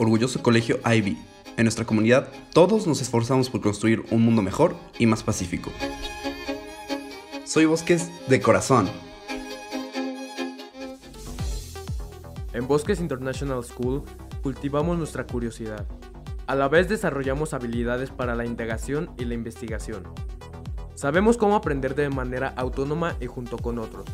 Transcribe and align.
orgulloso 0.00 0.42
colegio 0.42 0.80
Ivy. 0.84 1.18
En 1.58 1.64
nuestra 1.64 1.84
comunidad, 1.84 2.28
todos 2.54 2.86
nos 2.86 3.02
esforzamos 3.02 3.50
por 3.50 3.60
construir 3.60 4.02
un 4.10 4.22
mundo 4.22 4.40
mejor 4.40 4.74
y 4.98 5.04
más 5.04 5.22
pacífico. 5.22 5.70
Soy 7.44 7.66
Bosques 7.66 8.10
de 8.26 8.40
corazón. 8.40 8.88
En 12.54 12.66
Bosques 12.66 12.98
International 12.98 13.62
School 13.62 14.02
cultivamos 14.42 14.96
nuestra 14.96 15.26
curiosidad. 15.26 15.86
A 16.46 16.54
la 16.54 16.68
vez 16.68 16.88
desarrollamos 16.88 17.52
habilidades 17.52 18.10
para 18.10 18.34
la 18.34 18.46
indagación 18.46 19.10
y 19.18 19.26
la 19.26 19.34
investigación. 19.34 20.04
Sabemos 20.94 21.36
cómo 21.36 21.56
aprender 21.56 21.94
de 21.94 22.08
manera 22.08 22.54
autónoma 22.56 23.16
y 23.20 23.26
junto 23.26 23.58
con 23.58 23.78
otros. 23.78 24.06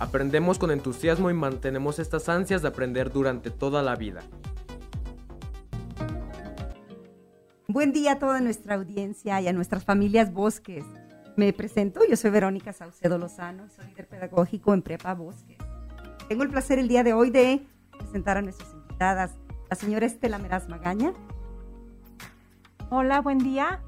Aprendemos 0.00 0.58
con 0.58 0.72
entusiasmo 0.72 1.30
y 1.30 1.34
mantenemos 1.34 1.98
estas 1.98 2.28
ansias 2.28 2.62
de 2.62 2.68
aprender 2.68 3.12
durante 3.12 3.50
toda 3.50 3.82
la 3.82 3.94
vida. 3.94 4.22
Buen 7.70 7.92
día 7.92 8.12
a 8.12 8.18
toda 8.18 8.40
nuestra 8.40 8.76
audiencia 8.76 9.38
y 9.42 9.46
a 9.46 9.52
nuestras 9.52 9.84
familias 9.84 10.32
Bosques. 10.32 10.86
Me 11.36 11.52
presento, 11.52 12.00
yo 12.08 12.16
soy 12.16 12.30
Verónica 12.30 12.72
Saucedo 12.72 13.18
Lozano, 13.18 13.68
soy 13.68 13.88
líder 13.88 14.08
pedagógico 14.08 14.72
en 14.72 14.80
Prepa 14.80 15.12
Bosques. 15.12 15.58
Tengo 16.30 16.44
el 16.44 16.48
placer 16.48 16.78
el 16.78 16.88
día 16.88 17.04
de 17.04 17.12
hoy 17.12 17.28
de 17.28 17.66
presentar 17.90 18.38
a 18.38 18.40
nuestras 18.40 18.72
invitadas, 18.72 19.32
la 19.68 19.76
señora 19.76 20.06
Estela 20.06 20.38
Meraz 20.38 20.66
Magaña. 20.70 21.12
Hola, 22.88 23.20
buen 23.20 23.36
día. 23.36 23.82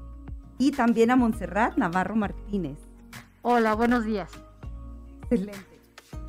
Y 0.59 0.73
también 0.73 1.09
a 1.09 1.15
Montserrat 1.15 1.75
Navarro 1.75 2.15
Martínez. 2.15 2.77
Hola, 3.41 3.73
buenos 3.73 4.05
días. 4.05 4.29
Excelente. 5.23 5.79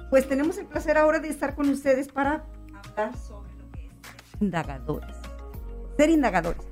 Pues 0.09 0.27
tenemos 0.27 0.57
el 0.57 0.65
placer 0.65 0.97
ahora 0.97 1.21
de 1.21 1.29
estar 1.29 1.55
con 1.55 1.69
ustedes 1.69 2.09
para 2.09 2.47
hablar 2.83 3.15
sobre 3.19 3.53
lo 3.59 3.71
que 3.73 3.85
es 3.85 3.93
ser 4.07 4.41
indagadores. 4.41 5.17
Ser 5.99 6.09
indagadores. 6.09 6.72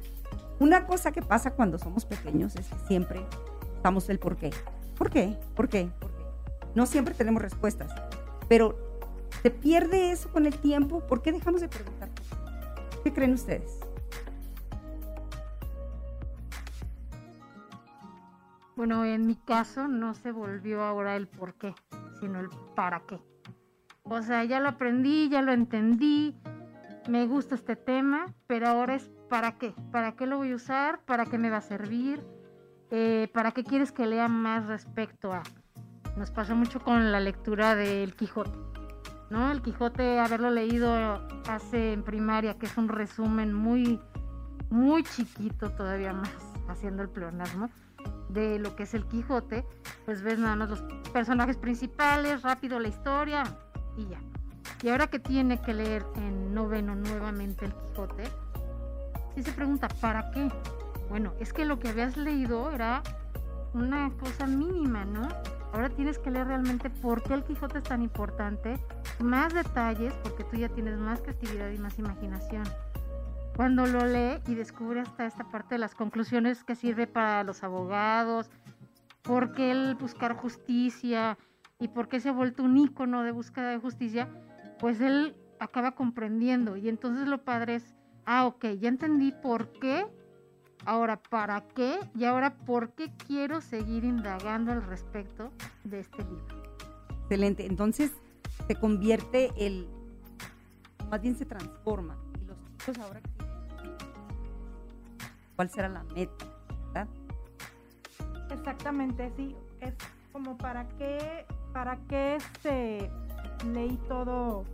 Una 0.61 0.87
cosa 0.87 1.11
que 1.11 1.23
pasa 1.23 1.53
cuando 1.53 1.79
somos 1.79 2.05
pequeños 2.05 2.55
es 2.55 2.67
que 2.67 2.79
siempre 2.87 3.25
estamos 3.77 4.11
el 4.11 4.19
por 4.19 4.37
qué. 4.37 4.51
¿Por 4.95 5.09
qué? 5.09 5.39
¿Por 5.57 5.71
qué? 5.71 5.91
¿Por 5.99 6.11
qué? 6.11 6.21
No 6.75 6.85
siempre 6.85 7.15
tenemos 7.15 7.41
respuestas, 7.41 7.91
pero 8.47 8.77
se 9.43 9.51
pierde 9.51 10.13
eso 10.13 10.31
con 10.31 10.45
el 10.45 10.59
tiempo. 10.59 11.01
¿Por 11.01 11.23
qué 11.23 11.33
dejamos 11.33 11.63
de 11.63 11.69
preguntar? 11.69 12.11
¿Qué 13.03 13.11
creen 13.11 13.33
ustedes? 13.33 13.81
Bueno, 18.77 19.07
en 19.07 19.27
mi 19.27 19.37
caso 19.37 19.89
no 19.89 20.13
se 20.13 20.31
volvió 20.31 20.83
ahora 20.83 21.17
el 21.17 21.27
por 21.27 21.55
qué, 21.55 21.75
sino 22.21 22.39
el 22.39 22.51
para 22.77 23.01
qué. 23.07 23.19
O 24.03 24.21
sea, 24.21 24.45
ya 24.45 24.61
lo 24.61 24.69
aprendí, 24.69 25.31
ya 25.31 25.41
lo 25.41 25.53
entendí, 25.53 26.39
me 27.11 27.27
gusta 27.27 27.57
este 27.57 27.75
tema, 27.75 28.33
pero 28.47 28.69
ahora 28.69 28.95
es 28.95 29.11
para 29.29 29.59
qué. 29.59 29.75
¿Para 29.91 30.13
qué 30.13 30.27
lo 30.27 30.39
voy 30.39 30.53
a 30.53 30.57
usar? 30.57 31.01
¿Para 31.05 31.27
qué 31.27 31.39
me 31.39 31.51
va 31.51 31.57
a 31.57 31.63
servir? 31.63 32.25
Eh, 32.91 33.29
¿Para 33.35 33.51
qué 33.51 33.65
quieres 33.65 33.91
que 33.91 34.07
lea 34.07 34.29
más 34.29 34.67
respecto 34.67 35.33
a? 35.33 35.43
Nos 36.17 36.31
pasó 36.31 36.55
mucho 36.55 36.81
con 36.81 37.11
la 37.11 37.19
lectura 37.19 37.75
del 37.75 38.15
Quijote. 38.15 38.57
¿no? 39.29 39.51
El 39.51 39.61
Quijote, 39.61 40.21
haberlo 40.21 40.51
leído 40.51 40.93
hace 41.49 41.93
en 41.93 42.05
primaria, 42.05 42.59
que 42.59 42.67
es 42.67 42.77
un 42.77 42.89
resumen 42.89 43.53
muy, 43.53 44.01
muy 44.71 45.03
chiquito 45.03 45.71
todavía 45.71 46.13
más, 46.13 46.31
haciendo 46.69 47.03
el 47.03 47.09
pleonasmo, 47.09 47.71
de 48.29 48.61
lo 48.61 48.77
que 48.77 48.85
es 48.85 48.95
el 48.95 49.07
Quijote, 49.07 49.65
pues 50.05 50.23
ves 50.23 50.39
nada 50.39 50.55
más 50.55 50.71
los 50.71 50.83
personajes 51.13 51.57
principales, 51.57 52.43
rápido 52.43 52.79
la 52.79 52.89
historia 52.89 53.43
y 53.97 54.07
ya. 54.07 54.21
Y 54.83 54.89
ahora 54.89 55.09
que 55.09 55.19
tiene 55.19 55.61
que 55.61 55.75
leer 55.75 56.07
en 56.17 56.55
noveno 56.55 56.95
nuevamente 56.95 57.67
el 57.67 57.75
Quijote, 57.75 58.25
sí 59.35 59.43
se 59.43 59.53
pregunta, 59.53 59.89
¿para 60.01 60.31
qué? 60.31 60.49
Bueno, 61.11 61.35
es 61.39 61.53
que 61.53 61.65
lo 61.65 61.79
que 61.79 61.89
habías 61.91 62.17
leído 62.17 62.71
era 62.71 63.03
una 63.75 64.11
cosa 64.19 64.47
mínima, 64.47 65.05
¿no? 65.05 65.29
Ahora 65.73 65.91
tienes 65.91 66.19
que 66.19 66.31
leer 66.31 66.47
realmente 66.47 66.89
por 66.89 67.23
qué 67.23 67.35
el 67.35 67.45
Quijote 67.45 67.79
es 67.79 67.85
tan 67.85 68.03
importante, 68.03 68.79
más 69.21 69.53
detalles, 69.53 70.15
porque 70.23 70.45
tú 70.45 70.57
ya 70.57 70.69
tienes 70.69 70.99
más 70.99 71.21
creatividad 71.21 71.71
y 71.71 71.79
más 71.79 71.99
imaginación. 71.99 72.65
Cuando 73.57 73.87
lo 73.87 74.07
lee 74.07 74.41
y 74.47 74.55
descubre 74.55 75.01
hasta 75.01 75.27
esta 75.27 75.45
parte 75.45 75.75
de 75.75 75.81
las 75.81 75.95
conclusiones 75.95 76.65
que 76.65 76.75
sirve 76.75 77.07
para 77.07 77.45
los 77.45 77.63
abogados, 77.63 78.51
por 79.23 79.53
qué 79.53 79.71
el 79.71 79.95
buscar 79.97 80.35
justicia 80.35 81.37
y 81.79 81.89
por 81.89 82.09
qué 82.09 82.21
se 82.21 82.31
ha 82.31 82.33
vuelto 82.33 82.63
un 82.63 82.79
ícono 82.79 83.23
de 83.23 83.33
búsqueda 83.33 83.71
de 83.71 83.79
justicia, 83.79 84.29
pues 84.81 85.01
él 85.01 85.37
acaba 85.59 85.93
comprendiendo. 85.93 86.77
Y 86.77 86.89
entonces 86.89 87.29
lo 87.29 87.45
padre 87.45 87.77
es, 87.77 87.95
ah, 88.25 88.47
ok, 88.47 88.67
ya 88.81 88.89
entendí 88.89 89.33
por 89.33 89.73
qué 89.73 90.07
Ahora, 90.87 91.21
¿para 91.23 91.61
qué? 91.61 91.99
Y 92.15 92.25
ahora, 92.25 92.55
¿por 92.55 92.93
qué 92.93 93.13
quiero 93.27 93.61
seguir 93.61 94.05
indagando 94.05 94.73
al 94.73 94.83
respecto 94.83 95.53
de 95.85 96.01
este 96.01 96.25
libro? 96.25 96.63
Excelente. 97.23 97.67
Entonces, 97.67 98.13
se 98.67 98.75
convierte 98.77 99.53
el, 99.59 99.89
más 101.11 101.21
bien 101.21 101.37
se 101.37 101.45
transforma. 101.45 102.17
Y 102.41 102.47
los 102.47 102.57
chicos 102.79 102.99
ahora, 102.99 103.21
¿cuál 105.57 105.71
será 105.71 105.89
la 105.89 106.03
meta? 106.05 106.47
¿verdad? 106.87 107.09
Exactamente, 108.51 109.31
sí. 109.37 109.55
Es 109.81 109.95
como 110.33 110.57
para 110.57 110.89
qué, 110.97 111.45
para 111.75 111.99
qué 112.09 112.37
este, 112.37 113.11
leí 113.65 113.99
todo, 114.09 114.65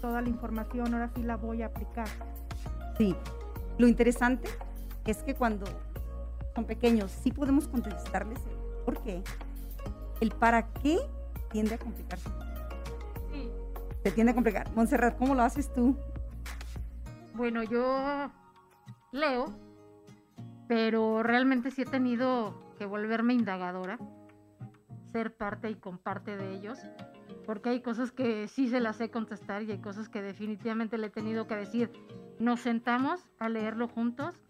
toda 0.00 0.22
la 0.22 0.28
información, 0.28 0.92
ahora 0.94 1.10
sí 1.14 1.22
la 1.22 1.36
voy 1.36 1.62
a 1.62 1.66
aplicar. 1.66 2.08
Sí. 2.96 3.14
Lo 3.78 3.86
interesante 3.86 4.48
es 5.04 5.22
que 5.22 5.34
cuando 5.34 5.66
son 6.54 6.64
pequeños 6.64 7.10
sí 7.10 7.30
podemos 7.30 7.68
contestarles 7.68 8.40
el 8.46 8.84
por 8.84 9.02
qué. 9.02 9.22
El 10.20 10.30
para 10.30 10.72
qué 10.72 10.98
tiende 11.50 11.74
a 11.74 11.78
complicarse. 11.78 12.28
Sí. 13.32 13.50
Se 14.02 14.10
tiende 14.12 14.32
a 14.32 14.34
complicar. 14.34 14.72
Montserrat, 14.74 15.18
¿cómo 15.18 15.34
lo 15.34 15.42
haces 15.42 15.72
tú? 15.72 15.96
Bueno, 17.34 17.62
yo 17.62 18.30
leo, 19.12 19.46
pero 20.68 21.22
realmente 21.22 21.70
sí 21.70 21.82
he 21.82 21.86
tenido 21.86 22.54
que 22.78 22.86
volverme 22.86 23.34
indagadora, 23.34 23.98
ser 25.12 25.36
parte 25.36 25.70
y 25.70 25.74
comparte 25.74 26.36
de 26.36 26.54
ellos, 26.54 26.78
porque 27.46 27.70
hay 27.70 27.80
cosas 27.80 28.12
que 28.12 28.48
sí 28.48 28.68
se 28.68 28.80
las 28.80 28.96
sé 28.96 29.10
contestar 29.10 29.62
y 29.62 29.70
hay 29.70 29.78
cosas 29.78 30.08
que 30.08 30.20
definitivamente 30.20 30.98
le 30.98 31.06
he 31.06 31.10
tenido 31.10 31.46
que 31.46 31.56
decir. 31.56 31.90
Nos 32.38 32.60
sentamos 32.60 33.24
a 33.38 33.48
leerlo 33.48 33.88
juntos 33.88 34.42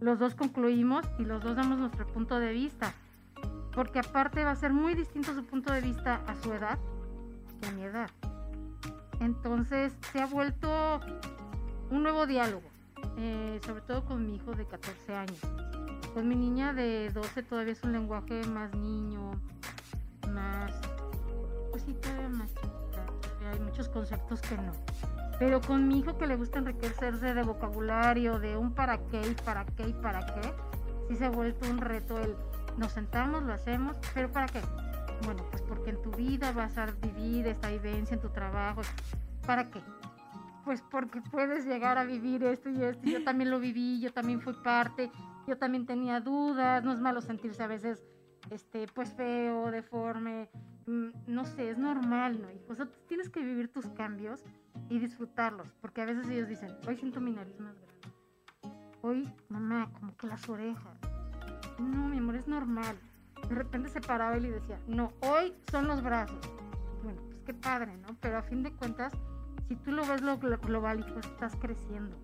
los 0.00 0.18
dos 0.18 0.34
concluimos 0.34 1.04
y 1.18 1.24
los 1.24 1.42
dos 1.42 1.56
damos 1.56 1.78
nuestro 1.78 2.06
punto 2.06 2.40
de 2.40 2.52
vista. 2.52 2.94
Porque 3.74 3.98
aparte 3.98 4.44
va 4.44 4.52
a 4.52 4.56
ser 4.56 4.72
muy 4.72 4.94
distinto 4.94 5.34
su 5.34 5.44
punto 5.44 5.72
de 5.72 5.82
vista 5.82 6.22
a 6.26 6.34
su 6.36 6.52
edad 6.52 6.78
que 7.60 7.68
a 7.68 7.72
mi 7.72 7.82
edad. 7.82 8.10
Entonces 9.20 9.92
se 10.10 10.22
ha 10.22 10.26
vuelto 10.26 11.00
un 11.90 12.02
nuevo 12.02 12.26
diálogo, 12.26 12.66
eh, 13.18 13.60
sobre 13.64 13.82
todo 13.82 14.04
con 14.06 14.26
mi 14.26 14.36
hijo 14.36 14.52
de 14.52 14.64
14 14.64 15.14
años. 15.14 15.40
Con 16.14 16.26
mi 16.26 16.34
niña 16.34 16.72
de 16.72 17.10
12 17.10 17.42
todavía 17.42 17.74
es 17.74 17.84
un 17.84 17.92
lenguaje 17.92 18.42
más 18.46 18.74
niño, 18.74 19.32
más... 20.32 20.89
Todavía 21.94 22.28
más 22.28 22.50
Hay 23.52 23.60
muchos 23.60 23.88
conceptos 23.88 24.40
que 24.42 24.56
no. 24.56 24.72
Pero 25.38 25.60
con 25.60 25.88
mi 25.88 26.00
hijo 26.00 26.18
que 26.18 26.26
le 26.26 26.36
gusta 26.36 26.58
enriquecerse 26.58 27.34
de 27.34 27.42
vocabulario, 27.42 28.38
de 28.38 28.56
un 28.56 28.74
para 28.74 28.98
qué 29.06 29.22
y 29.22 29.34
para 29.42 29.64
qué 29.64 29.88
y 29.88 29.92
para 29.94 30.20
qué, 30.26 30.52
sí 31.08 31.16
se 31.16 31.24
ha 31.24 31.30
vuelto 31.30 31.68
un 31.70 31.78
reto 31.78 32.18
el 32.18 32.36
nos 32.76 32.92
sentamos, 32.92 33.42
lo 33.42 33.52
hacemos, 33.52 33.96
pero 34.14 34.30
¿para 34.30 34.46
qué? 34.46 34.60
Bueno, 35.24 35.44
pues 35.50 35.62
porque 35.62 35.90
en 35.90 36.02
tu 36.02 36.10
vida 36.12 36.52
vas 36.52 36.78
a 36.78 36.86
vivir 36.86 37.46
esta 37.46 37.68
vivencia 37.68 38.14
en 38.14 38.20
tu 38.20 38.30
trabajo. 38.30 38.80
¿Para 39.46 39.70
qué? 39.70 39.82
Pues 40.64 40.82
porque 40.90 41.20
puedes 41.30 41.66
llegar 41.66 41.98
a 41.98 42.04
vivir 42.04 42.42
esto 42.44 42.70
y 42.70 42.82
esto. 42.82 43.02
Yo 43.04 43.22
también 43.24 43.50
lo 43.50 43.60
viví, 43.60 44.00
yo 44.00 44.12
también 44.12 44.40
fui 44.40 44.54
parte, 44.54 45.10
yo 45.46 45.58
también 45.58 45.84
tenía 45.86 46.20
dudas. 46.20 46.82
No 46.84 46.92
es 46.92 47.00
malo 47.00 47.20
sentirse 47.20 47.62
a 47.62 47.66
veces, 47.66 48.02
este, 48.50 48.86
pues 48.94 49.12
feo, 49.12 49.70
deforme, 49.70 50.48
no 50.86 51.44
sé, 51.44 51.70
es 51.70 51.78
normal, 51.78 52.40
¿no? 52.40 52.48
O 52.68 52.74
sea, 52.74 52.88
tienes 53.06 53.28
que 53.28 53.40
vivir 53.40 53.72
tus 53.72 53.86
cambios 53.90 54.44
y 54.88 54.98
disfrutarlos, 54.98 55.68
porque 55.80 56.02
a 56.02 56.06
veces 56.06 56.28
ellos 56.28 56.48
dicen, 56.48 56.76
hoy 56.86 56.96
siento 56.96 57.20
mi 57.20 57.32
nariz 57.32 57.58
más 57.60 57.74
grande, 57.74 57.90
hoy, 59.02 59.32
mamá, 59.48 59.90
como 59.98 60.16
que 60.16 60.26
las 60.26 60.48
orejas. 60.48 60.98
No, 61.78 62.08
mi 62.08 62.18
amor, 62.18 62.36
es 62.36 62.46
normal. 62.46 62.96
De 63.48 63.54
repente 63.54 63.88
se 63.88 64.00
paraba 64.00 64.36
él 64.36 64.46
y 64.46 64.50
decía, 64.50 64.78
no, 64.86 65.12
hoy 65.20 65.54
son 65.70 65.88
los 65.88 66.02
brazos. 66.02 66.38
Bueno, 67.02 67.22
pues 67.28 67.40
qué 67.44 67.54
padre, 67.54 67.96
¿no? 67.96 68.14
Pero 68.20 68.38
a 68.38 68.42
fin 68.42 68.62
de 68.62 68.72
cuentas, 68.72 69.12
si 69.68 69.76
tú 69.76 69.92
lo 69.92 70.04
ves 70.04 70.20
lo 70.20 70.38
global 70.38 71.06
pues 71.12 71.26
estás 71.26 71.56
creciendo. 71.56 72.16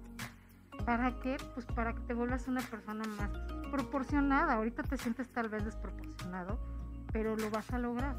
¿Para 0.85 1.19
qué? 1.21 1.37
Pues 1.55 1.65
para 1.67 1.95
que 1.95 2.01
te 2.01 2.15
vuelvas 2.15 2.49
una 2.49 2.61
persona 2.61 3.05
más 3.17 3.31
proporcionada. 3.71 4.55
Ahorita 4.55 4.83
te 4.83 4.97
sientes 4.97 5.29
tal 5.29 5.49
vez 5.49 5.65
desproporcionado, 5.65 6.59
pero 7.13 7.37
lo 7.37 7.51
vas 7.51 7.73
a 7.73 7.79
lograr. 7.79 8.17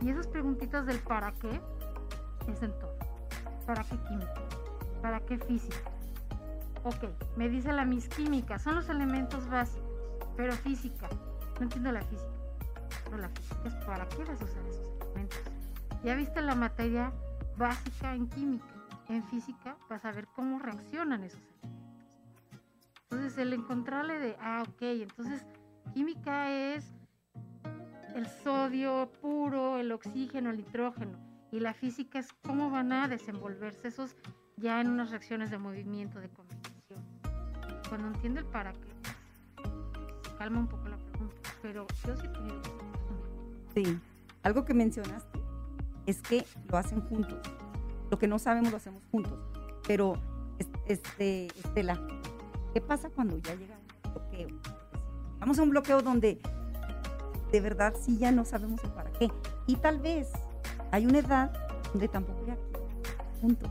Y 0.00 0.10
esas 0.10 0.26
preguntitas 0.26 0.86
del 0.86 0.98
para 1.00 1.32
qué 1.32 1.60
es 2.48 2.62
en 2.62 2.72
todo. 2.78 2.96
¿Para 3.66 3.84
qué 3.84 3.96
química? 4.08 4.42
¿Para 5.02 5.20
qué 5.20 5.38
física? 5.38 5.90
ok, 6.84 7.04
me 7.36 7.48
dice 7.48 7.72
la 7.72 7.84
mis 7.84 8.08
química, 8.08 8.58
son 8.58 8.76
los 8.76 8.88
elementos 8.88 9.48
básicos, 9.48 9.88
pero 10.36 10.52
física, 10.54 11.08
no 11.56 11.64
entiendo 11.64 11.92
la 11.92 12.02
física. 12.02 12.32
No, 13.10 13.18
la 13.18 13.28
física 13.28 13.62
es 13.64 13.74
para 13.86 14.08
qué 14.08 14.24
vas 14.24 14.40
a 14.40 14.44
usar 14.44 14.66
esos 14.66 15.00
elementos. 15.02 15.38
Ya 16.04 16.14
viste 16.14 16.40
la 16.42 16.54
materia 16.54 17.12
básica 17.56 18.14
en 18.14 18.28
química, 18.28 18.66
en 19.08 19.24
física 19.24 19.76
vas 19.88 20.04
a 20.04 20.12
ver 20.12 20.28
cómo 20.28 20.58
reaccionan 20.58 21.24
esos 21.24 21.40
elementos. 21.40 21.88
Entonces 23.10 23.38
el 23.38 23.52
encontrarle 23.52 24.18
de, 24.18 24.36
ah, 24.40 24.62
ok, 24.68 24.82
entonces 24.82 25.44
química 25.94 26.50
es 26.50 26.84
el 28.14 28.26
sodio 28.26 29.10
puro, 29.20 29.78
el 29.78 29.92
oxígeno, 29.92 30.50
el 30.50 30.58
nitrógeno. 30.58 31.18
Y 31.50 31.60
la 31.60 31.72
física 31.72 32.18
es 32.18 32.32
cómo 32.42 32.70
van 32.70 32.92
a 32.92 33.08
desenvolverse 33.08 33.88
esos 33.88 34.16
ya 34.56 34.80
en 34.80 34.90
unas 34.90 35.10
reacciones 35.10 35.50
de 35.50 35.58
movimiento, 35.58 36.20
de 36.20 36.28
combinación. 36.28 37.04
Cuando 37.88 38.08
entiendo 38.08 38.40
el 38.40 38.46
para 38.46 38.72
qué, 38.72 38.88
se 40.28 40.36
calma 40.36 40.60
un 40.60 40.68
poco 40.68 40.88
la 40.88 40.96
pregunta, 40.96 41.36
pero 41.62 41.86
yo 42.06 42.16
sí 42.16 42.28
tengo 42.28 42.60
Sí, 43.74 43.98
algo 44.42 44.64
que 44.64 44.74
mencionaste 44.74 45.38
es 46.06 46.20
que 46.20 46.44
lo 46.70 46.78
hacen 46.78 47.00
juntos. 47.02 47.38
Lo 48.10 48.18
que 48.18 48.26
no 48.26 48.38
sabemos 48.38 48.70
lo 48.70 48.76
hacemos 48.78 49.04
juntos. 49.10 49.38
Pero, 49.86 50.14
este, 50.86 51.46
Estela, 51.46 52.00
¿qué 52.72 52.80
pasa 52.80 53.10
cuando 53.10 53.38
ya 53.38 53.54
llega 53.54 53.76
un 54.04 54.12
bloqueo? 54.12 54.48
Vamos 55.38 55.58
a 55.58 55.62
un 55.62 55.70
bloqueo 55.70 56.02
donde 56.02 56.40
de 57.50 57.60
verdad 57.60 57.94
sí 58.00 58.18
ya 58.18 58.32
no 58.32 58.44
sabemos 58.44 58.82
el 58.84 58.90
para 58.90 59.10
qué. 59.12 59.30
Y 59.66 59.76
tal 59.76 59.98
vez 59.98 60.30
hay 60.90 61.06
una 61.06 61.18
edad 61.18 61.52
donde 61.92 62.08
tampoco 62.08 62.46
ya 62.46 62.56
juntos. 63.40 63.70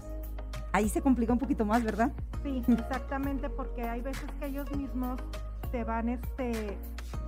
Ahí 0.71 0.89
se 0.89 1.01
complica 1.01 1.33
un 1.33 1.39
poquito 1.39 1.65
más, 1.65 1.83
¿verdad? 1.83 2.12
Sí, 2.44 2.63
exactamente, 2.71 3.50
porque 3.50 3.83
hay 3.83 4.01
veces 4.01 4.29
que 4.39 4.47
ellos 4.47 4.69
mismos 4.75 5.19
te 5.71 5.83
van, 5.83 6.09
este, 6.09 6.77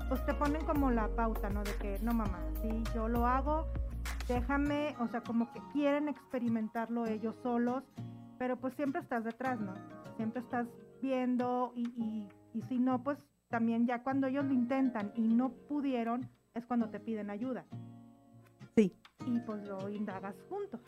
pues 0.07 0.25
te 0.25 0.34
ponen 0.34 0.63
como 0.66 0.92
la 0.92 1.07
pauta, 1.10 1.50
¿no? 1.50 1.63
De 1.63 1.74
que, 1.75 2.00
no, 2.01 2.13
mamá, 2.13 2.40
sí, 2.62 2.84
yo 2.94 3.07
lo 3.07 3.25
hago, 3.25 3.68
déjame, 4.28 4.96
o 5.00 5.07
sea, 5.07 5.22
como 5.22 5.51
que 5.51 5.62
quieren 5.74 6.07
experimentarlo 6.07 7.06
ellos 7.06 7.36
solos, 7.44 7.84
pero 8.38 8.57
pues 8.57 8.74
siempre 8.75 9.01
estás 9.01 9.24
detrás, 9.24 9.60
¿no? 9.60 9.74
Siempre 10.16 10.42
estás 10.42 10.68
viendo 11.01 11.74
y, 11.75 11.88
y, 11.98 12.30
y 12.54 12.62
si 12.63 12.78
no, 12.78 13.04
pues 13.04 13.18
también 13.50 13.88
ya 13.88 14.04
cuando 14.04 14.28
ellos 14.28 14.46
lo 14.46 14.54
intentan 14.54 15.12
y 15.16 15.22
no 15.22 15.50
pudieron, 15.50 16.30
es 16.54 16.66
cuando 16.66 16.90
te 16.90 17.00
piden 17.00 17.30
ayuda. 17.30 17.66
Sí. 18.75 18.96
Y 19.25 19.40
pues 19.40 19.68
lo 19.68 19.90
indagas 19.90 20.36
juntos. 20.50 20.81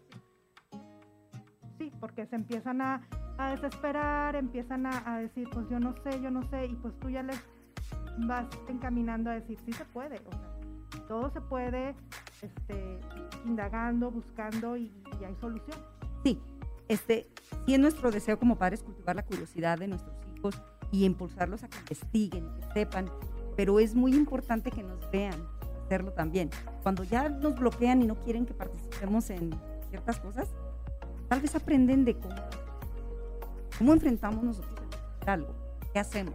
Sí, 1.78 1.92
porque 2.00 2.26
se 2.28 2.36
empiezan 2.36 2.82
a, 2.82 3.02
a 3.38 3.52
desesperar, 3.52 4.36
empiezan 4.36 4.86
a, 4.86 5.04
a, 5.06 5.20
decir, 5.20 5.50
pues 5.52 5.68
yo 5.70 5.80
no 5.80 5.96
sé, 6.04 6.22
yo 6.22 6.30
no 6.30 6.48
sé, 6.50 6.68
y 6.68 6.76
pues 6.76 6.98
tú 7.00 7.10
ya 7.10 7.24
les 7.24 7.40
vas 8.28 8.48
encaminando 8.70 9.30
a 9.30 9.34
decir, 9.34 9.58
sí 9.66 9.74
se 9.74 9.86
puede, 9.86 10.22
o 10.28 10.32
sea, 10.32 10.52
todo 11.08 11.32
se 11.32 11.42
puede, 11.42 11.96
este, 12.42 13.00
indagando, 13.46 14.12
buscando 14.12 14.78
y, 14.78 14.94
y 15.20 15.24
hay 15.24 15.36
solución. 15.36 15.78
Sí, 16.24 16.40
este, 16.88 17.28
sí 17.66 17.74
es 17.74 17.80
nuestro 17.80 18.12
deseo 18.12 18.38
como 18.38 18.58
padres 18.58 18.84
cultivar 18.84 19.16
la 19.16 19.24
curiosidad 19.24 19.80
de 19.80 19.88
nuestros 19.88 20.16
hijos 20.36 20.62
y 20.92 21.06
impulsarlos 21.06 21.64
a 21.64 21.70
que 21.70 21.80
investiguen, 21.80 22.54
que 22.54 22.74
sepan, 22.74 23.10
pero 23.56 23.80
es 23.80 23.96
muy 23.96 24.16
importante 24.16 24.72
que 24.72 24.84
nos 24.84 25.10
vean 25.12 25.36
hacerlo 25.86 26.14
también. 26.14 26.50
Cuando 26.84 27.04
ya 27.04 27.30
nos 27.30 27.56
bloquean 27.58 28.02
y 28.02 28.08
no 28.08 28.16
quieren 28.16 28.46
que 28.46 28.54
participemos 28.54 29.30
en 29.30 29.52
ciertas 29.90 30.20
cosas, 30.20 30.50
tal 31.28 31.42
vez 31.42 31.56
aprenden 31.56 32.06
de 32.06 32.16
cómo, 32.18 32.36
cómo 33.78 33.94
enfrentamos 33.94 34.44
nosotros 34.44 34.80
algo, 35.26 35.54
qué 35.94 36.00
hacemos, 36.00 36.34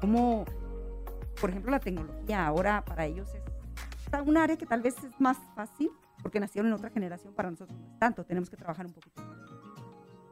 cómo, 0.00 0.44
por 1.40 1.50
ejemplo, 1.50 1.70
la 1.70 1.80
tecnología 1.80 2.46
ahora 2.46 2.84
para 2.84 3.06
ellos 3.06 3.28
es 3.34 3.42
un 4.24 4.36
área 4.36 4.56
que 4.56 4.66
tal 4.66 4.82
vez 4.82 4.96
es 5.04 5.20
más 5.20 5.36
fácil 5.54 5.90
porque 6.22 6.40
nacieron 6.40 6.68
en 6.68 6.74
otra 6.74 6.90
generación, 6.90 7.34
para 7.34 7.50
nosotros 7.50 7.78
no 7.78 7.86
es 7.86 7.98
tanto, 7.98 8.24
tenemos 8.24 8.50
que 8.50 8.56
trabajar 8.56 8.86
un 8.86 8.92
poquito 8.92 9.22
más. 9.22 9.36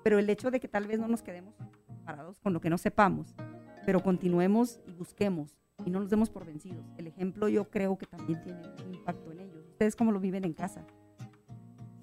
Pero 0.02 0.18
el 0.18 0.28
hecho 0.28 0.50
de 0.50 0.60
que 0.60 0.68
tal 0.68 0.86
vez 0.86 0.98
no 0.98 1.08
nos 1.08 1.22
quedemos 1.22 1.54
parados 2.04 2.38
con 2.40 2.52
lo 2.52 2.60
que 2.60 2.70
no 2.70 2.78
sepamos, 2.78 3.34
pero 3.84 4.02
continuemos 4.02 4.80
y 4.86 4.92
busquemos 4.92 5.54
y 5.84 5.90
no 5.90 6.00
nos 6.00 6.10
demos 6.10 6.30
por 6.30 6.44
vencidos. 6.44 6.84
El 6.96 7.06
ejemplo 7.06 7.48
yo 7.48 7.68
creo 7.70 7.96
que 7.96 8.06
también 8.06 8.42
tiene 8.42 8.62
un 8.86 8.94
impacto 8.94 9.30
en 9.32 9.40
ellos. 9.40 9.64
¿Ustedes 9.70 9.96
cómo 9.96 10.12
lo 10.12 10.20
viven 10.20 10.44
en 10.44 10.52
casa? 10.52 10.84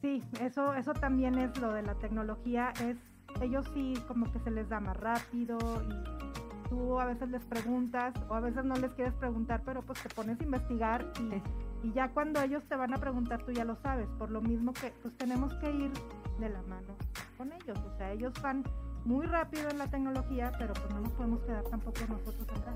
Sí, 0.02 0.24
eso, 0.42 0.74
eso 0.74 0.94
también 0.94 1.38
es 1.38 1.58
lo 1.60 1.74
de 1.74 1.84
la 1.84 1.96
tecnología. 1.96 2.74
Es, 2.84 2.98
ellos 3.42 3.70
sí 3.74 3.94
como 4.08 4.32
que 4.32 4.40
se 4.40 4.52
les 4.52 4.68
da 4.70 4.80
más 4.80 4.98
rápido 4.98 5.58
y 5.88 6.70
tú 6.70 7.00
a 7.00 7.06
veces 7.06 7.30
les 7.30 7.46
preguntas 7.46 8.14
o 8.30 8.34
a 8.34 8.40
veces 8.40 8.66
no 8.66 8.76
les 8.76 8.94
quieres 8.94 9.14
preguntar, 9.14 9.62
pero 9.64 9.82
pues 9.84 10.02
te 10.02 10.10
pones 10.10 10.40
a 10.40 10.44
investigar 10.44 11.06
y, 11.20 11.88
y 11.88 11.92
ya 11.94 12.10
cuando 12.10 12.42
ellos 12.42 12.64
te 12.68 12.76
van 12.76 12.94
a 12.94 12.98
preguntar 12.98 13.44
tú 13.44 13.52
ya 13.52 13.66
lo 13.66 13.76
sabes. 13.78 14.08
Por 14.18 14.32
lo 14.32 14.42
mismo 14.42 14.74
que 14.74 14.94
pues 15.02 15.16
tenemos 15.18 15.54
que 15.56 15.72
ir 15.72 15.92
de 16.40 16.50
la 16.50 16.62
mano 16.64 16.96
con 17.38 17.52
ellos. 17.54 17.78
O 17.78 17.98
sea, 17.98 18.12
ellos 18.12 18.34
van 18.42 18.64
muy 19.06 19.26
rápido 19.26 19.70
en 19.70 19.78
la 19.78 19.88
tecnología, 19.88 20.52
pero 20.58 20.74
pues 20.74 20.90
no 20.94 21.02
nos 21.02 21.12
podemos 21.14 21.42
quedar 21.42 21.64
tampoco 21.64 22.00
nosotros 22.08 22.48
atrás. 22.50 22.76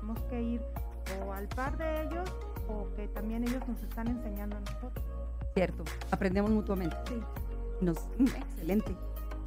Tenemos 0.00 0.22
que 0.24 0.42
ir 0.42 0.62
o 1.24 1.32
al 1.32 1.48
par 1.48 1.76
de 1.76 2.02
ellos 2.02 2.30
o 2.68 2.88
que 2.94 3.08
también 3.08 3.44
ellos 3.44 3.66
nos 3.66 3.82
están 3.82 4.08
enseñando 4.08 4.56
a 4.56 4.60
nosotros. 4.60 5.04
Cierto, 5.54 5.84
aprendemos 6.10 6.50
mutuamente. 6.50 6.96
Sí. 7.06 7.20
Nos, 7.80 7.98
mm, 8.18 8.26
excelente. 8.26 8.96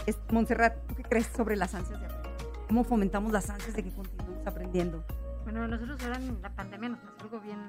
Es, 0.05 0.19
Montserrat, 0.31 0.75
¿tú 0.87 0.95
qué 0.95 1.03
crees 1.03 1.27
sobre 1.27 1.55
las 1.55 1.73
ansias 1.73 1.99
de 1.99 2.05
aprender? 2.05 2.31
¿Cómo 2.67 2.83
fomentamos 2.83 3.31
las 3.31 3.49
ansias 3.49 3.75
de 3.75 3.83
que 3.83 3.91
continuemos 3.91 4.45
aprendiendo? 4.45 5.03
Bueno, 5.43 5.67
nosotros 5.67 6.01
ahora 6.03 6.17
en 6.17 6.41
la 6.41 6.49
pandemia 6.49 6.89
nos 6.89 6.99
pasó 6.99 7.21
algo 7.21 7.39
bien 7.39 7.59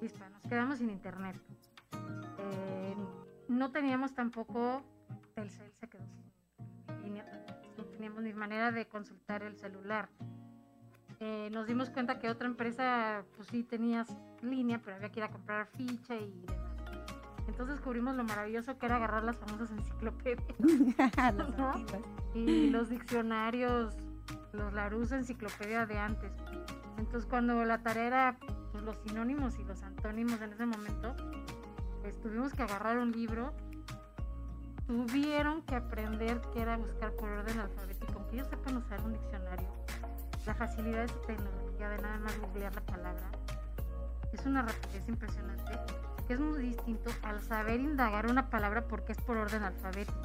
chispa, 0.00 0.28
nos 0.30 0.42
quedamos 0.42 0.78
sin 0.78 0.90
internet. 0.90 1.36
Eh, 2.38 2.94
no 3.48 3.70
teníamos 3.70 4.14
tampoco, 4.14 4.82
Telcel 5.34 5.72
se 5.80 5.88
quedó 5.88 6.06
sin 6.06 6.27
no 7.76 7.84
teníamos 7.84 8.22
ni 8.22 8.32
manera 8.32 8.72
de 8.72 8.86
consultar 8.86 9.42
el 9.42 9.56
celular. 9.56 10.08
Eh, 11.20 11.48
nos 11.52 11.66
dimos 11.66 11.90
cuenta 11.90 12.18
que 12.18 12.28
otra 12.28 12.46
empresa, 12.46 13.24
pues 13.36 13.48
sí 13.48 13.64
tenías 13.64 14.08
línea, 14.40 14.80
pero 14.84 14.96
había 14.96 15.10
que 15.10 15.20
ir 15.20 15.24
a 15.24 15.30
comprar 15.30 15.66
ficha 15.66 16.14
y 16.14 16.30
demás. 16.30 16.56
Entonces 17.48 17.76
descubrimos 17.76 18.14
lo 18.14 18.24
maravilloso 18.24 18.78
que 18.78 18.86
era 18.86 18.96
agarrar 18.96 19.24
las 19.24 19.36
famosas 19.36 19.70
enciclopedias. 19.70 20.58
¿no? 21.58 21.72
Y 22.34 22.68
los 22.68 22.90
diccionarios, 22.90 23.96
los 24.52 24.72
Larousse 24.74 25.16
enciclopedia 25.16 25.86
de 25.86 25.98
antes. 25.98 26.30
Entonces 26.98 27.28
cuando 27.28 27.64
la 27.64 27.82
tarea 27.82 28.06
era 28.06 28.38
pues, 28.70 28.84
los 28.84 28.96
sinónimos 28.98 29.58
y 29.58 29.64
los 29.64 29.82
antónimos 29.82 30.40
en 30.42 30.52
ese 30.52 30.66
momento, 30.66 31.16
pues 32.02 32.20
tuvimos 32.20 32.52
que 32.52 32.62
agarrar 32.62 32.98
un 32.98 33.12
libro. 33.12 33.54
Tuvieron 34.88 35.60
que 35.62 35.76
aprender 35.76 36.40
qué 36.54 36.62
era 36.62 36.78
buscar 36.78 37.12
por 37.12 37.28
orden 37.28 37.60
alfabético. 37.60 38.14
Aunque 38.16 38.36
ellos 38.36 38.48
sepan 38.48 38.78
usar 38.78 39.00
un 39.02 39.12
diccionario, 39.12 39.68
la 40.46 40.54
facilidad 40.54 41.00
de 41.00 41.04
esa 41.04 41.20
tecnología 41.26 41.90
de 41.90 41.98
nada 41.98 42.18
más 42.20 42.40
googlear 42.40 42.74
la 42.74 42.80
palabra 42.80 43.30
es 44.32 44.46
una 44.46 44.62
rapidez 44.62 45.06
impresionante 45.06 45.78
que 46.26 46.32
es 46.32 46.40
muy 46.40 46.60
distinto 46.60 47.10
al 47.22 47.40
saber 47.42 47.80
indagar 47.80 48.30
una 48.30 48.48
palabra 48.48 48.88
porque 48.88 49.12
es 49.12 49.20
por 49.20 49.36
orden 49.36 49.62
alfabético 49.62 50.18